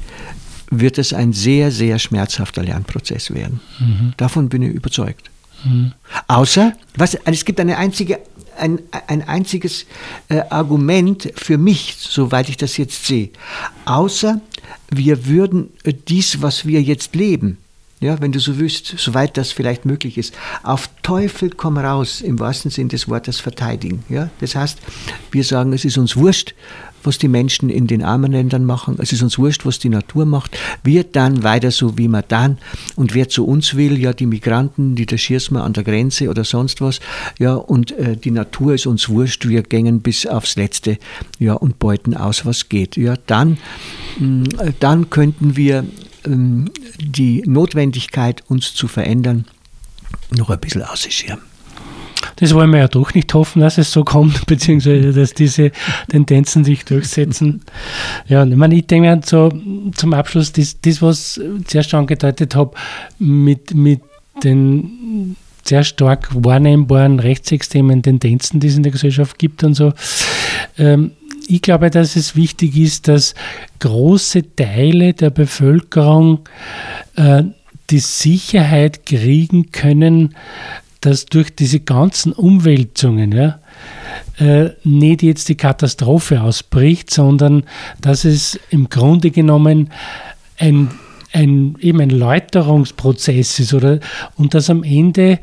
wird 0.70 0.98
es 0.98 1.12
ein 1.12 1.32
sehr, 1.32 1.70
sehr 1.70 1.98
schmerzhafter 1.98 2.62
Lernprozess 2.62 3.32
werden. 3.32 3.60
Mhm. 3.78 4.14
Davon 4.16 4.48
bin 4.48 4.62
ich 4.62 4.72
überzeugt. 4.72 5.30
Mhm. 5.64 5.92
Außer, 6.26 6.72
was, 6.96 7.14
es 7.24 7.44
gibt 7.44 7.60
eine 7.60 7.76
einzige, 7.76 8.20
ein, 8.56 8.80
ein 9.06 9.26
einziges 9.26 9.86
äh, 10.28 10.40
Argument 10.50 11.32
für 11.36 11.58
mich, 11.58 11.96
soweit 11.98 12.48
ich 12.48 12.56
das 12.56 12.76
jetzt 12.76 13.06
sehe. 13.06 13.30
Außer 13.84 14.40
wir 14.90 15.26
würden 15.26 15.72
äh, 15.84 15.92
dies, 15.92 16.42
was 16.42 16.66
wir 16.66 16.82
jetzt 16.82 17.14
leben, 17.14 17.58
ja, 18.04 18.20
wenn 18.20 18.32
du 18.32 18.38
so 18.38 18.58
wüsst, 18.58 18.94
soweit 18.98 19.36
das 19.36 19.50
vielleicht 19.50 19.86
möglich 19.86 20.18
ist, 20.18 20.34
auf 20.62 20.90
Teufel 21.02 21.50
komm 21.50 21.78
raus, 21.78 22.20
im 22.20 22.38
wahrsten 22.38 22.70
Sinn 22.70 22.88
des 22.88 23.08
Wortes 23.08 23.40
verteidigen. 23.40 24.04
Ja? 24.10 24.28
Das 24.40 24.54
heißt, 24.54 24.78
wir 25.32 25.42
sagen, 25.42 25.72
es 25.72 25.84
ist 25.84 25.96
uns 25.96 26.14
wurscht, 26.14 26.54
was 27.02 27.18
die 27.18 27.28
Menschen 27.28 27.70
in 27.70 27.86
den 27.86 28.02
armen 28.02 28.32
Ländern 28.32 28.64
machen, 28.64 28.96
es 28.98 29.12
ist 29.12 29.22
uns 29.22 29.38
wurscht, 29.38 29.66
was 29.66 29.78
die 29.78 29.88
Natur 29.88 30.24
macht, 30.26 30.56
wird 30.82 31.16
dann 31.16 31.42
weiter 31.42 31.70
so, 31.70 31.98
wie 31.98 32.08
man 32.08 32.24
dann 32.28 32.58
und 32.96 33.14
wer 33.14 33.28
zu 33.28 33.46
uns 33.46 33.74
will, 33.74 33.98
ja, 33.98 34.12
die 34.12 34.26
Migranten, 34.26 34.94
die 34.94 35.06
taschieren 35.06 35.56
wir 35.56 35.64
an 35.64 35.72
der 35.72 35.84
Grenze 35.84 36.28
oder 36.28 36.44
sonst 36.44 36.80
was, 36.80 37.00
ja, 37.38 37.54
und 37.54 37.92
äh, 37.92 38.16
die 38.16 38.30
Natur 38.30 38.74
ist 38.74 38.86
uns 38.86 39.08
wurscht, 39.08 39.46
wir 39.46 39.62
gängen 39.62 40.00
bis 40.00 40.26
aufs 40.26 40.56
Letzte, 40.56 40.98
ja, 41.38 41.54
und 41.54 41.78
beuten 41.78 42.14
aus, 42.14 42.46
was 42.46 42.68
geht. 42.68 42.96
Ja, 42.96 43.14
dann, 43.26 43.58
mh, 44.18 44.26
mm, 44.26 44.74
dann 44.80 45.10
könnten 45.10 45.56
wir 45.56 45.84
die 46.26 47.42
Notwendigkeit, 47.46 48.42
uns 48.48 48.74
zu 48.74 48.88
verändern, 48.88 49.46
noch 50.30 50.50
ein 50.50 50.60
bisschen 50.60 50.82
ausschirmen. 50.82 51.42
Das 52.36 52.54
wollen 52.54 52.70
wir 52.70 52.80
ja 52.80 52.88
doch 52.88 53.14
nicht 53.14 53.32
hoffen, 53.34 53.60
dass 53.60 53.78
es 53.78 53.92
so 53.92 54.04
kommt, 54.04 54.46
beziehungsweise 54.46 55.12
dass 55.12 55.34
diese 55.34 55.70
Tendenzen 56.08 56.64
sich 56.64 56.84
durchsetzen. 56.84 57.62
Ja, 58.26 58.44
ich 58.44 58.56
meine, 58.56 58.74
ich 58.74 58.86
denke 58.86 59.20
so 59.24 59.52
zum 59.94 60.14
Abschluss, 60.14 60.52
das, 60.52 60.80
das 60.80 61.02
was 61.02 61.38
ich 61.38 61.66
zuerst 61.66 61.94
angedeutet 61.94 62.54
habe, 62.54 62.74
mit, 63.18 63.74
mit 63.74 64.00
den 64.42 65.36
sehr 65.64 65.84
stark 65.84 66.28
wahrnehmbaren 66.34 67.20
rechtsextremen 67.20 68.02
Tendenzen, 68.02 68.60
die 68.60 68.68
es 68.68 68.76
in 68.76 68.82
der 68.82 68.92
Gesellschaft 68.92 69.38
gibt 69.38 69.64
und 69.64 69.74
so. 69.74 69.92
Ähm, 70.76 71.12
ich 71.48 71.62
glaube, 71.62 71.90
dass 71.90 72.16
es 72.16 72.36
wichtig 72.36 72.76
ist, 72.76 73.08
dass 73.08 73.34
große 73.80 74.56
Teile 74.56 75.14
der 75.14 75.30
Bevölkerung 75.30 76.48
äh, 77.16 77.44
die 77.90 77.98
Sicherheit 77.98 79.06
kriegen 79.06 79.70
können, 79.70 80.34
dass 81.00 81.26
durch 81.26 81.54
diese 81.54 81.80
ganzen 81.80 82.32
Umwälzungen 82.32 83.32
ja, 83.32 83.60
äh, 84.38 84.70
nicht 84.84 85.22
jetzt 85.22 85.48
die 85.48 85.56
Katastrophe 85.56 86.40
ausbricht, 86.40 87.10
sondern 87.10 87.64
dass 88.00 88.24
es 88.24 88.58
im 88.70 88.88
Grunde 88.88 89.30
genommen 89.30 89.90
ein 90.56 90.90
ein, 91.34 91.76
eben 91.80 92.00
ein 92.00 92.10
Läuterungsprozess 92.10 93.58
ist 93.58 93.74
oder, 93.74 93.98
und 94.36 94.54
dass 94.54 94.70
am 94.70 94.84
Ende 94.84 95.40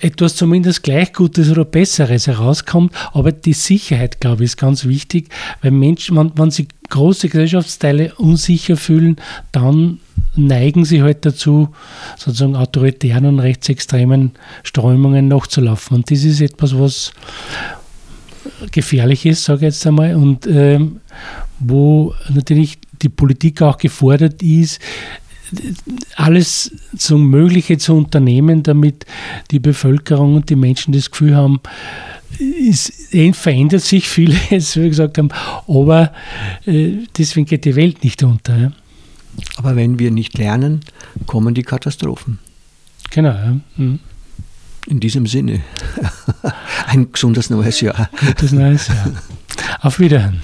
etwas 0.00 0.36
zumindest 0.36 0.84
gleich 0.84 1.12
Gutes 1.12 1.50
oder 1.50 1.64
Besseres 1.64 2.28
herauskommt. 2.28 2.92
Aber 3.12 3.32
die 3.32 3.52
Sicherheit, 3.52 4.20
glaube 4.20 4.44
ich, 4.44 4.50
ist 4.50 4.56
ganz 4.56 4.84
wichtig, 4.84 5.28
weil 5.60 5.72
Menschen, 5.72 6.16
wenn, 6.16 6.32
wenn 6.36 6.50
sich 6.52 6.68
große 6.88 7.28
Gesellschaftsteile 7.28 8.14
unsicher 8.14 8.76
fühlen, 8.76 9.16
dann 9.50 9.98
neigen 10.36 10.84
sie 10.84 11.02
halt 11.02 11.26
dazu, 11.26 11.70
sozusagen 12.16 12.54
autoritären 12.54 13.26
und 13.26 13.40
rechtsextremen 13.40 14.32
Strömungen 14.62 15.26
nachzulaufen. 15.26 15.96
Und 15.96 16.10
das 16.12 16.22
ist 16.22 16.40
etwas, 16.40 16.78
was 16.78 17.12
gefährlich 18.70 19.26
ist, 19.26 19.44
sage 19.44 19.58
ich 19.66 19.74
jetzt 19.74 19.86
einmal, 19.86 20.14
und 20.14 20.46
ähm, 20.46 21.00
wo 21.58 22.14
natürlich 22.28 22.78
die 23.02 23.08
Politik 23.08 23.62
auch 23.62 23.78
gefordert 23.78 24.42
ist, 24.42 24.80
alles 26.16 26.72
so 26.96 27.16
Mögliche 27.16 27.78
zu 27.78 27.94
unternehmen, 27.94 28.62
damit 28.62 29.06
die 29.50 29.60
Bevölkerung 29.60 30.34
und 30.36 30.50
die 30.50 30.56
Menschen 30.56 30.92
das 30.92 31.10
Gefühl 31.10 31.34
haben, 31.34 31.60
es 32.68 32.92
verändert 33.32 33.82
sich 33.82 34.08
vieles, 34.08 34.76
wie 34.76 34.82
wir 34.82 34.88
gesagt 34.90 35.18
haben, 35.18 35.30
aber 35.66 36.12
äh, 36.66 36.98
deswegen 37.16 37.46
geht 37.46 37.64
die 37.64 37.76
Welt 37.76 38.04
nicht 38.04 38.22
unter. 38.22 38.56
Ja. 38.56 38.72
Aber 39.56 39.76
wenn 39.76 39.98
wir 39.98 40.10
nicht 40.10 40.36
lernen, 40.36 40.80
kommen 41.26 41.54
die 41.54 41.62
Katastrophen. 41.62 42.38
Genau. 43.10 43.30
Ja. 43.30 43.60
Mhm. 43.76 44.00
In 44.86 45.00
diesem 45.00 45.26
Sinne, 45.26 45.60
ein 46.86 47.12
gesundes 47.12 47.50
neues 47.50 47.80
Jahr. 47.80 48.08
Gutes 48.18 48.52
neues 48.52 48.88
Jahr. 48.88 49.12
Auf 49.80 50.00
Wiederhören. 50.00 50.40